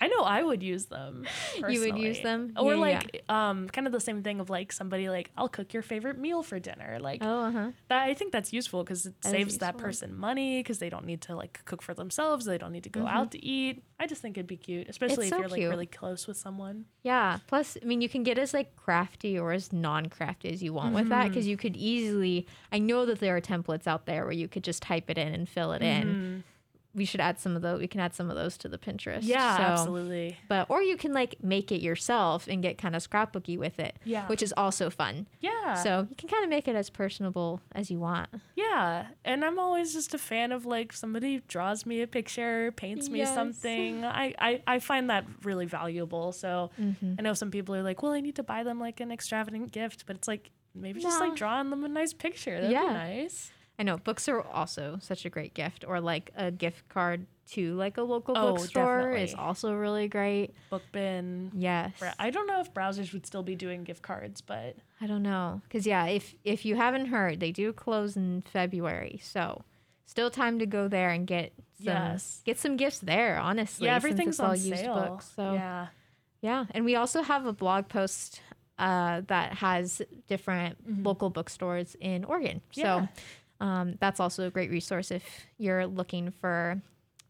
I 0.00 0.08
know 0.08 0.20
I 0.22 0.42
would 0.42 0.62
use 0.62 0.86
them. 0.86 1.26
You 1.68 1.80
would 1.80 1.98
use 1.98 2.20
them, 2.20 2.52
or 2.58 2.74
yeah, 2.74 2.80
like 2.80 3.24
yeah. 3.28 3.50
um, 3.50 3.68
kind 3.68 3.86
of 3.86 3.92
the 3.92 4.00
same 4.00 4.22
thing 4.22 4.40
of 4.40 4.50
like 4.50 4.72
somebody 4.72 5.08
like 5.08 5.30
I'll 5.36 5.48
cook 5.48 5.72
your 5.72 5.82
favorite 5.82 6.18
meal 6.18 6.42
for 6.42 6.58
dinner. 6.58 6.98
Like 7.00 7.22
oh, 7.22 7.44
uh-huh. 7.44 7.70
that 7.88 8.02
I 8.02 8.14
think 8.14 8.32
that's 8.32 8.52
useful 8.52 8.84
because 8.84 9.06
it 9.06 9.14
that 9.22 9.30
saves 9.30 9.58
that 9.58 9.78
person 9.78 10.14
money 10.14 10.60
because 10.60 10.78
they 10.78 10.90
don't 10.90 11.06
need 11.06 11.22
to 11.22 11.36
like 11.36 11.60
cook 11.64 11.80
for 11.80 11.94
themselves. 11.94 12.44
They 12.44 12.58
don't 12.58 12.72
need 12.72 12.84
to 12.84 12.90
go 12.90 13.00
mm-hmm. 13.00 13.16
out 13.16 13.30
to 13.32 13.44
eat. 13.44 13.82
I 13.98 14.06
just 14.06 14.20
think 14.20 14.36
it'd 14.36 14.46
be 14.46 14.56
cute, 14.56 14.88
especially 14.88 15.26
it's 15.28 15.32
if 15.36 15.50
so 15.50 15.56
you're 15.56 15.68
like 15.68 15.70
really 15.70 15.86
close 15.86 16.26
with 16.26 16.36
someone. 16.36 16.84
Yeah. 17.02 17.38
Plus, 17.46 17.78
I 17.80 17.86
mean, 17.86 18.00
you 18.00 18.08
can 18.08 18.24
get 18.24 18.38
as 18.38 18.52
like 18.52 18.74
crafty 18.76 19.38
or 19.38 19.52
as 19.52 19.72
non-crafty 19.72 20.52
as 20.52 20.62
you 20.62 20.72
want 20.72 20.88
mm-hmm. 20.88 20.96
with 20.96 21.08
that 21.10 21.28
because 21.28 21.46
you 21.46 21.56
could 21.56 21.76
easily. 21.76 22.46
I 22.72 22.78
know 22.78 23.06
that 23.06 23.20
there 23.20 23.36
are 23.36 23.40
templates 23.40 23.86
out 23.86 24.06
there 24.06 24.24
where 24.24 24.32
you 24.32 24.48
could 24.48 24.64
just 24.64 24.82
type 24.82 25.08
it 25.08 25.18
in 25.18 25.32
and 25.32 25.48
fill 25.48 25.72
it 25.72 25.82
mm-hmm. 25.82 26.08
in 26.08 26.44
we 26.94 27.04
should 27.04 27.20
add 27.20 27.38
some 27.38 27.56
of 27.56 27.62
those. 27.62 27.80
We 27.80 27.88
can 27.88 28.00
add 28.00 28.14
some 28.14 28.30
of 28.30 28.36
those 28.36 28.56
to 28.58 28.68
the 28.68 28.78
Pinterest. 28.78 29.20
Yeah, 29.22 29.56
so, 29.56 29.62
absolutely. 29.62 30.38
But 30.48 30.70
or 30.70 30.82
you 30.82 30.96
can 30.96 31.12
like 31.12 31.36
make 31.42 31.72
it 31.72 31.80
yourself 31.80 32.46
and 32.48 32.62
get 32.62 32.78
kind 32.78 32.94
of 32.94 33.08
scrapbooky 33.08 33.58
with 33.58 33.78
it. 33.78 33.96
Yeah, 34.04 34.26
which 34.28 34.42
is 34.42 34.54
also 34.56 34.90
fun. 34.90 35.26
Yeah. 35.40 35.74
So 35.74 36.06
you 36.08 36.16
can 36.16 36.28
kind 36.28 36.44
of 36.44 36.50
make 36.50 36.68
it 36.68 36.76
as 36.76 36.90
personable 36.90 37.60
as 37.72 37.90
you 37.90 37.98
want. 37.98 38.28
Yeah, 38.54 39.06
and 39.24 39.44
I'm 39.44 39.58
always 39.58 39.92
just 39.92 40.14
a 40.14 40.18
fan 40.18 40.52
of 40.52 40.66
like 40.66 40.92
somebody 40.92 41.42
draws 41.48 41.84
me 41.84 42.02
a 42.02 42.06
picture, 42.06 42.72
paints 42.72 43.08
me 43.08 43.18
yes. 43.18 43.34
something. 43.34 44.04
I, 44.04 44.34
I 44.38 44.62
I 44.66 44.78
find 44.78 45.10
that 45.10 45.24
really 45.42 45.66
valuable. 45.66 46.32
So 46.32 46.70
mm-hmm. 46.80 47.14
I 47.18 47.22
know 47.22 47.34
some 47.34 47.50
people 47.50 47.74
are 47.74 47.82
like, 47.82 48.02
well, 48.02 48.12
I 48.12 48.20
need 48.20 48.36
to 48.36 48.42
buy 48.42 48.62
them 48.62 48.78
like 48.78 49.00
an 49.00 49.10
extravagant 49.10 49.72
gift, 49.72 50.04
but 50.06 50.16
it's 50.16 50.28
like 50.28 50.50
maybe 50.74 51.00
no. 51.00 51.08
just 51.08 51.20
like 51.20 51.34
drawing 51.34 51.70
them 51.70 51.84
a 51.84 51.88
nice 51.88 52.12
picture. 52.12 52.54
That'd 52.54 52.70
yeah. 52.70 52.86
be 52.86 52.92
nice. 52.92 53.50
I 53.78 53.82
know 53.82 53.96
books 53.96 54.28
are 54.28 54.40
also 54.40 54.98
such 55.00 55.24
a 55.24 55.30
great 55.30 55.54
gift, 55.54 55.84
or 55.86 56.00
like 56.00 56.30
a 56.36 56.50
gift 56.50 56.88
card 56.88 57.26
to 57.50 57.74
like 57.74 57.96
a 57.96 58.02
local 58.02 58.36
oh, 58.36 58.52
bookstore 58.52 58.98
definitely. 58.98 59.22
is 59.24 59.34
also 59.34 59.74
really 59.74 60.08
great. 60.08 60.54
Book 60.70 60.82
bin. 60.92 61.50
Yes. 61.54 61.92
I 62.18 62.30
don't 62.30 62.46
know 62.46 62.60
if 62.60 62.72
Browsers 62.72 63.12
would 63.12 63.26
still 63.26 63.42
be 63.42 63.56
doing 63.56 63.84
gift 63.84 64.02
cards, 64.02 64.40
but 64.40 64.76
I 65.00 65.06
don't 65.06 65.22
know 65.22 65.60
because 65.64 65.86
yeah, 65.86 66.06
if 66.06 66.34
if 66.44 66.64
you 66.64 66.76
haven't 66.76 67.06
heard, 67.06 67.40
they 67.40 67.52
do 67.52 67.72
close 67.72 68.16
in 68.16 68.42
February, 68.42 69.20
so 69.22 69.64
still 70.06 70.30
time 70.30 70.58
to 70.60 70.66
go 70.66 70.88
there 70.88 71.10
and 71.10 71.26
get 71.26 71.52
some 71.76 71.86
yes. 71.86 72.42
get 72.44 72.58
some 72.58 72.76
gifts 72.76 73.00
there. 73.00 73.38
Honestly, 73.38 73.86
yeah, 73.86 73.96
everything's 73.96 74.38
on 74.40 74.56
sale. 74.56 74.94
Books, 74.94 75.32
so 75.34 75.54
yeah, 75.54 75.88
yeah, 76.40 76.66
and 76.70 76.84
we 76.84 76.94
also 76.94 77.22
have 77.22 77.46
a 77.46 77.52
blog 77.52 77.88
post 77.88 78.40
uh, 78.78 79.22
that 79.26 79.54
has 79.54 80.00
different 80.26 80.82
mm-hmm. 80.88 81.04
local 81.04 81.30
bookstores 81.30 81.96
in 82.00 82.24
Oregon. 82.24 82.60
Yeah. 82.72 83.06
So 83.06 83.08
um, 83.60 83.96
that's 84.00 84.20
also 84.20 84.46
a 84.46 84.50
great 84.50 84.70
resource 84.70 85.10
if 85.10 85.46
you're 85.58 85.86
looking 85.86 86.30
for 86.30 86.80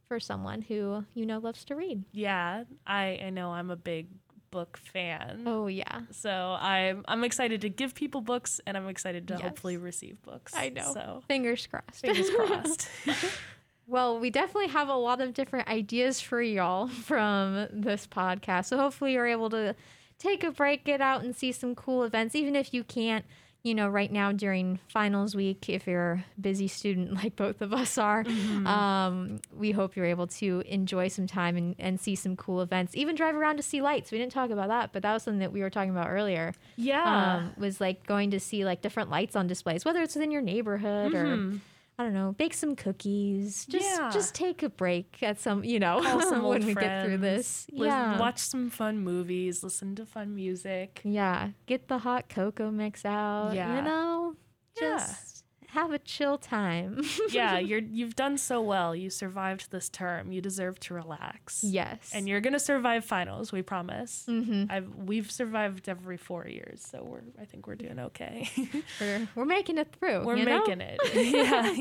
for 0.08 0.20
someone 0.20 0.62
who 0.62 1.04
you 1.14 1.26
know 1.26 1.38
loves 1.38 1.64
to 1.66 1.74
read. 1.74 2.04
Yeah, 2.12 2.64
I, 2.86 3.20
I 3.24 3.30
know 3.30 3.50
I'm 3.50 3.70
a 3.70 3.76
big 3.76 4.08
book 4.54 4.76
fan. 4.76 5.42
Oh 5.46 5.66
yeah. 5.66 6.02
So 6.12 6.30
I'm 6.30 7.04
I'm 7.08 7.24
excited 7.24 7.62
to 7.62 7.68
give 7.68 7.94
people 7.94 8.20
books 8.20 8.60
and 8.66 8.76
I'm 8.76 8.88
excited 8.88 9.26
to 9.28 9.34
yes. 9.34 9.42
hopefully 9.42 9.76
receive 9.76 10.22
books. 10.22 10.52
I 10.54 10.68
know. 10.68 10.92
So 10.94 11.22
fingers 11.26 11.66
crossed. 11.66 12.00
Fingers 12.00 12.30
crossed. 12.36 12.88
well, 13.88 14.20
we 14.20 14.30
definitely 14.30 14.68
have 14.68 14.88
a 14.88 14.94
lot 14.94 15.20
of 15.20 15.34
different 15.34 15.66
ideas 15.66 16.20
for 16.20 16.40
y'all 16.40 16.86
from 17.08 17.66
this 17.72 18.06
podcast. 18.06 18.66
So 18.66 18.78
hopefully 18.78 19.14
you're 19.14 19.26
able 19.26 19.50
to 19.50 19.74
take 20.18 20.44
a 20.44 20.52
break, 20.52 20.84
get 20.84 21.00
out 21.00 21.24
and 21.24 21.34
see 21.34 21.50
some 21.50 21.74
cool 21.74 22.04
events, 22.04 22.36
even 22.36 22.54
if 22.54 22.72
you 22.72 22.84
can't 22.84 23.24
you 23.64 23.74
know, 23.74 23.88
right 23.88 24.12
now 24.12 24.30
during 24.30 24.78
finals 24.88 25.34
week, 25.34 25.70
if 25.70 25.86
you're 25.86 26.12
a 26.12 26.40
busy 26.40 26.68
student 26.68 27.14
like 27.24 27.34
both 27.34 27.62
of 27.62 27.72
us 27.72 27.96
are, 27.98 28.22
mm-hmm. 28.22 28.66
um, 28.66 29.40
we 29.56 29.72
hope 29.72 29.96
you're 29.96 30.04
able 30.04 30.26
to 30.26 30.62
enjoy 30.66 31.08
some 31.08 31.26
time 31.26 31.56
and, 31.56 31.74
and 31.78 31.98
see 31.98 32.14
some 32.14 32.36
cool 32.36 32.60
events. 32.60 32.94
Even 32.94 33.16
drive 33.16 33.34
around 33.34 33.56
to 33.56 33.62
see 33.62 33.80
lights. 33.80 34.12
We 34.12 34.18
didn't 34.18 34.32
talk 34.32 34.50
about 34.50 34.68
that, 34.68 34.92
but 34.92 35.02
that 35.02 35.14
was 35.14 35.22
something 35.22 35.40
that 35.40 35.52
we 35.52 35.62
were 35.62 35.70
talking 35.70 35.90
about 35.90 36.10
earlier. 36.10 36.52
Yeah. 36.76 37.36
Um, 37.36 37.54
was 37.56 37.80
like 37.80 38.06
going 38.06 38.30
to 38.32 38.38
see 38.40 38.66
like 38.66 38.82
different 38.82 39.08
lights 39.08 39.34
on 39.34 39.46
displays, 39.46 39.84
whether 39.84 40.02
it's 40.02 40.14
within 40.14 40.30
your 40.30 40.42
neighborhood 40.42 41.12
mm-hmm. 41.12 41.56
or 41.56 41.60
I 41.98 42.02
don't 42.02 42.12
know, 42.12 42.32
bake 42.32 42.54
some 42.54 42.74
cookies. 42.74 43.66
Just 43.66 43.84
yeah. 43.84 44.10
just 44.12 44.34
take 44.34 44.62
a 44.64 44.68
break 44.68 45.18
at 45.22 45.40
some, 45.40 45.62
you 45.62 45.78
know, 45.78 46.00
when 46.42 46.66
we 46.66 46.74
get 46.74 47.04
through 47.04 47.18
this. 47.18 47.66
yeah. 47.70 48.18
Watch 48.18 48.38
some 48.38 48.68
fun 48.70 48.98
movies, 48.98 49.62
listen 49.62 49.94
to 49.96 50.06
fun 50.06 50.34
music. 50.34 51.00
Yeah. 51.04 51.50
Get 51.66 51.86
the 51.88 51.98
hot 51.98 52.28
cocoa 52.28 52.70
mix 52.70 53.04
out. 53.04 53.54
Yeah. 53.54 53.76
You 53.76 53.82
know, 53.82 54.34
just 54.76 55.33
have 55.74 55.92
a 55.92 55.98
chill 55.98 56.38
time. 56.38 57.02
yeah, 57.30 57.58
you're 57.58 57.80
you've 57.80 58.16
done 58.16 58.38
so 58.38 58.62
well. 58.62 58.94
You 58.94 59.10
survived 59.10 59.70
this 59.70 59.88
term. 59.88 60.32
You 60.32 60.40
deserve 60.40 60.80
to 60.80 60.94
relax. 60.94 61.62
Yes, 61.62 62.10
and 62.14 62.28
you're 62.28 62.40
gonna 62.40 62.60
survive 62.60 63.04
finals. 63.04 63.52
We 63.52 63.62
promise. 63.62 64.24
Mm-hmm. 64.28 64.64
I've 64.70 64.94
we've 64.94 65.30
survived 65.30 65.88
every 65.88 66.16
four 66.16 66.46
years, 66.48 66.86
so 66.88 67.02
we're 67.02 67.22
I 67.40 67.44
think 67.44 67.66
we're 67.66 67.74
doing 67.74 67.98
okay. 67.98 68.48
we're 69.00 69.28
we're 69.34 69.44
making 69.44 69.78
it 69.78 69.94
through. 69.98 70.24
We're 70.24 70.36
making 70.36 70.78
know? 70.78 70.86
it. 70.88 71.00
Yeah. 71.34 71.74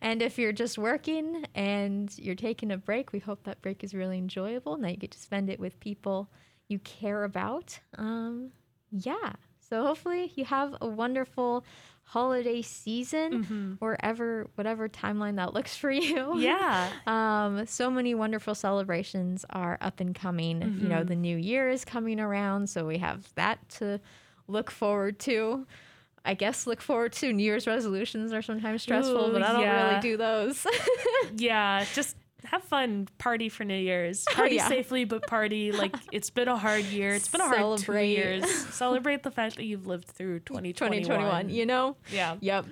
and 0.00 0.22
if 0.22 0.38
you're 0.38 0.52
just 0.52 0.78
working 0.78 1.44
and 1.54 2.12
you're 2.18 2.34
taking 2.34 2.72
a 2.72 2.78
break, 2.78 3.12
we 3.12 3.18
hope 3.18 3.44
that 3.44 3.60
break 3.62 3.84
is 3.84 3.94
really 3.94 4.18
enjoyable 4.18 4.74
and 4.74 4.82
that 4.84 4.90
you 4.90 4.96
get 4.96 5.10
to 5.12 5.18
spend 5.18 5.50
it 5.50 5.60
with 5.60 5.78
people 5.80 6.30
you 6.68 6.78
care 6.78 7.24
about. 7.24 7.78
Um, 7.98 8.50
yeah. 8.90 9.32
So 9.68 9.82
hopefully 9.82 10.32
you 10.34 10.44
have 10.44 10.74
a 10.80 10.86
wonderful 10.86 11.64
holiday 12.04 12.60
season 12.60 13.44
mm-hmm. 13.44 13.72
wherever 13.78 14.48
whatever 14.56 14.88
timeline 14.88 15.36
that 15.36 15.54
looks 15.54 15.76
for 15.76 15.90
you 15.90 16.38
yeah 16.38 16.90
um 17.06 17.64
so 17.66 17.90
many 17.90 18.14
wonderful 18.14 18.54
celebrations 18.54 19.44
are 19.50 19.78
up 19.80 20.00
and 20.00 20.14
coming 20.14 20.60
mm-hmm. 20.60 20.82
you 20.82 20.88
know 20.88 20.98
mm-hmm. 20.98 21.08
the 21.08 21.16
new 21.16 21.36
year 21.36 21.70
is 21.70 21.84
coming 21.84 22.20
around 22.20 22.68
so 22.68 22.86
we 22.86 22.98
have 22.98 23.32
that 23.34 23.66
to 23.68 23.98
look 24.46 24.70
forward 24.70 25.18
to 25.18 25.66
I 26.24 26.34
guess 26.34 26.66
look 26.66 26.80
forward 26.80 27.12
to 27.14 27.32
New 27.32 27.42
Year's 27.42 27.66
resolutions 27.66 28.32
are 28.32 28.42
sometimes 28.42 28.82
stressful, 28.82 29.30
Ooh, 29.30 29.32
but 29.32 29.42
I 29.42 29.52
don't 29.52 29.62
yeah. 29.62 29.88
really 29.88 30.00
do 30.02 30.16
those. 30.16 30.64
yeah, 31.36 31.84
just 31.94 32.16
have 32.44 32.62
fun, 32.64 33.08
party 33.18 33.48
for 33.48 33.64
New 33.64 33.74
Year's. 33.74 34.24
Oh, 34.32 34.34
party 34.34 34.54
oh, 34.54 34.62
yeah. 34.62 34.68
safely, 34.68 35.04
but 35.04 35.26
party 35.26 35.72
like 35.72 35.94
it's 36.12 36.30
been 36.30 36.48
a 36.48 36.56
hard 36.56 36.84
year. 36.84 37.12
It's 37.14 37.28
been 37.28 37.40
a 37.40 37.44
hard 37.44 37.58
Celebrate. 37.58 38.14
two 38.14 38.20
years. 38.20 38.50
Celebrate 38.74 39.22
the 39.22 39.30
fact 39.30 39.56
that 39.56 39.64
you've 39.64 39.86
lived 39.86 40.06
through 40.06 40.40
2021. 40.40 41.02
2021, 41.02 41.50
you 41.50 41.66
know? 41.66 41.96
Yeah. 42.10 42.36
Yep 42.40 42.66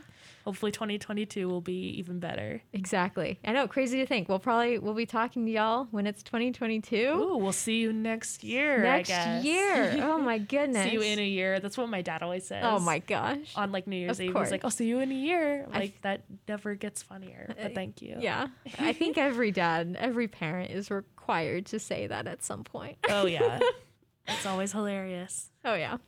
hopefully 0.45 0.73
2022 0.73 1.49
will 1.49 1.61
be 1.61 1.91
even 1.99 2.19
better. 2.19 2.63
Exactly. 2.73 3.39
I 3.45 3.53
know, 3.53 3.67
crazy 3.69 3.99
to 3.99 4.07
think. 4.07 4.29
We'll 4.29 4.39
probably 4.39 4.79
we'll 4.79 4.95
be 4.95 5.07
talking 5.07 5.47
to 5.47 5.53
y'all 5.53 5.87
when 5.91 6.07
it's 6.07 6.23
2022. 6.23 6.97
Ooh, 6.97 7.37
we'll 7.37 7.53
see 7.53 7.81
you 7.81 7.93
next 7.93 8.43
year. 8.45 8.83
Next 8.83 9.11
year. 9.45 9.97
Oh 10.03 10.19
my 10.19 10.39
goodness. 10.55 10.85
see 10.85 10.93
you 10.93 11.01
in 11.03 11.19
a 11.19 11.27
year. 11.27 11.61
That's 11.61 11.77
what 11.79 11.89
my 11.89 12.03
dad 12.03 12.23
always 12.23 12.47
says. 12.47 12.65
Oh 12.67 12.79
my 12.79 12.99
gosh. 13.01 13.53
On 13.57 13.73
like 13.73 13.87
New 13.87 13.97
Year's 13.97 14.19
of 14.19 14.25
Eve, 14.27 14.33
course. 14.33 14.49
he's 14.49 14.53
like, 14.53 14.65
"I'll 14.65 14.71
see 14.71 14.87
you 14.87 14.99
in 15.01 15.11
a 15.11 15.15
year." 15.15 15.67
Like 15.73 15.95
f- 15.97 16.03
that 16.03 16.23
never 16.49 16.75
gets 16.75 17.03
funnier. 17.03 17.55
But 17.61 17.75
thank 17.75 18.03
you. 18.03 18.17
Yeah. 18.21 18.49
I 18.79 18.93
think 18.93 19.19
every 19.19 19.51
dad, 19.53 19.97
every 19.99 20.29
parent 20.29 20.71
is 20.71 20.91
required 20.91 21.67
to 21.67 21.79
say 21.79 22.07
that 22.07 22.27
at 22.27 22.43
some 22.45 22.65
point. 22.65 22.99
Oh 23.09 23.27
yeah. 23.27 23.61
it's 24.29 24.47
always 24.47 24.73
hilarious. 24.73 25.51
Oh 25.65 25.75
yeah. 25.75 25.99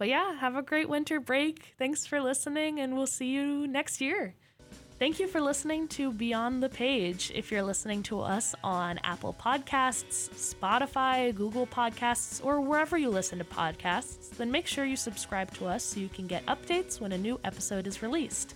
But 0.00 0.08
yeah, 0.08 0.34
have 0.36 0.56
a 0.56 0.62
great 0.62 0.88
winter 0.88 1.20
break. 1.20 1.74
Thanks 1.78 2.06
for 2.06 2.22
listening, 2.22 2.80
and 2.80 2.96
we'll 2.96 3.06
see 3.06 3.26
you 3.26 3.66
next 3.66 4.00
year. 4.00 4.34
Thank 4.98 5.20
you 5.20 5.28
for 5.28 5.42
listening 5.42 5.88
to 5.88 6.10
Beyond 6.10 6.62
the 6.62 6.70
Page. 6.70 7.30
If 7.34 7.52
you're 7.52 7.62
listening 7.62 8.02
to 8.04 8.22
us 8.22 8.54
on 8.64 8.98
Apple 9.04 9.36
Podcasts, 9.38 10.54
Spotify, 10.54 11.34
Google 11.34 11.66
Podcasts, 11.66 12.42
or 12.42 12.62
wherever 12.62 12.96
you 12.96 13.10
listen 13.10 13.36
to 13.40 13.44
podcasts, 13.44 14.30
then 14.30 14.50
make 14.50 14.66
sure 14.66 14.86
you 14.86 14.96
subscribe 14.96 15.52
to 15.56 15.66
us 15.66 15.84
so 15.84 16.00
you 16.00 16.08
can 16.08 16.26
get 16.26 16.46
updates 16.46 16.98
when 16.98 17.12
a 17.12 17.18
new 17.18 17.38
episode 17.44 17.86
is 17.86 18.00
released. 18.00 18.54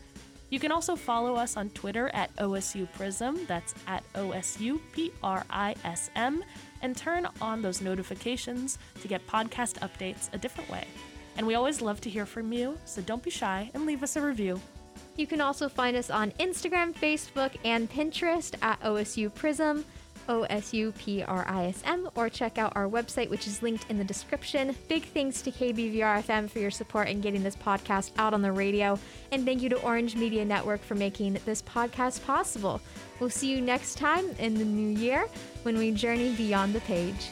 You 0.49 0.59
can 0.59 0.73
also 0.73 0.97
follow 0.97 1.35
us 1.35 1.59
on 1.59 1.69
Twitter 1.71 2.09
at 2.15 2.35
OSU 2.37 2.91
Prism, 2.95 3.45
that's 3.47 3.75
at 3.87 4.03
OSU 4.15 4.81
P 4.93 5.13
R 5.23 5.45
I 5.51 5.75
S 5.85 6.09
M, 6.17 6.43
and 6.81 6.97
turn 6.97 7.29
on 7.43 7.61
those 7.61 7.83
notifications 7.83 8.79
to 9.03 9.09
get 9.09 9.27
podcast 9.27 9.75
updates 9.81 10.33
a 10.33 10.39
different 10.39 10.71
way. 10.71 10.87
And 11.37 11.47
we 11.47 11.55
always 11.55 11.81
love 11.81 12.01
to 12.03 12.11
hear 12.11 12.27
from 12.27 12.53
you, 12.53 12.79
so 12.85 13.03
don't 13.03 13.23
be 13.23 13.31
shy 13.31 13.71
and 13.75 13.87
leave 13.87 14.03
us 14.03 14.17
a 14.17 14.21
review. 14.21 14.61
You 15.17 15.27
can 15.27 15.41
also 15.41 15.69
find 15.69 15.97
us 15.97 16.11
on 16.11 16.33
Instagram, 16.33 16.93
Facebook, 16.95 17.53
and 17.65 17.91
Pinterest 17.91 18.55
at 18.63 18.81
OSU 18.81 19.33
Prism, 19.33 19.85
OSU 20.29 20.93
PRISM, 20.95 22.09
or 22.17 22.29
check 22.29 22.59
out 22.59 22.73
our 22.75 22.89
website, 22.89 23.29
which 23.29 23.47
is 23.47 23.63
linked 23.63 23.89
in 23.91 23.99
the 23.99 24.05
description. 24.05 24.75
Big 24.89 25.05
thanks 25.05 25.43
to 25.43 25.51
KBVRFM 25.51 26.51
for 26.51 26.59
your 26.59 26.71
support 26.71 27.09
in 27.09 27.21
getting 27.21 27.43
this 27.43 27.57
podcast 27.57 28.11
out 28.17 28.35
on 28.35 28.43
the 28.43 28.51
radio, 28.51 28.99
and 29.33 29.45
thank 29.45 29.63
you 29.63 29.69
to 29.69 29.81
Orange 29.83 30.17
Media 30.17 30.45
Network 30.45 30.83
for 30.83 30.95
making 30.95 31.39
this 31.45 31.63
podcast 31.63 32.25
possible. 32.25 32.81
We'll 33.21 33.31
see 33.31 33.51
you 33.51 33.61
next 33.61 33.97
time 33.97 34.25
in 34.39 34.55
the 34.55 34.65
new 34.65 34.99
year 34.99 35.27
when 35.63 35.79
we 35.79 35.91
journey 35.93 36.35
beyond 36.35 36.75
the 36.75 36.81
page. 36.81 37.31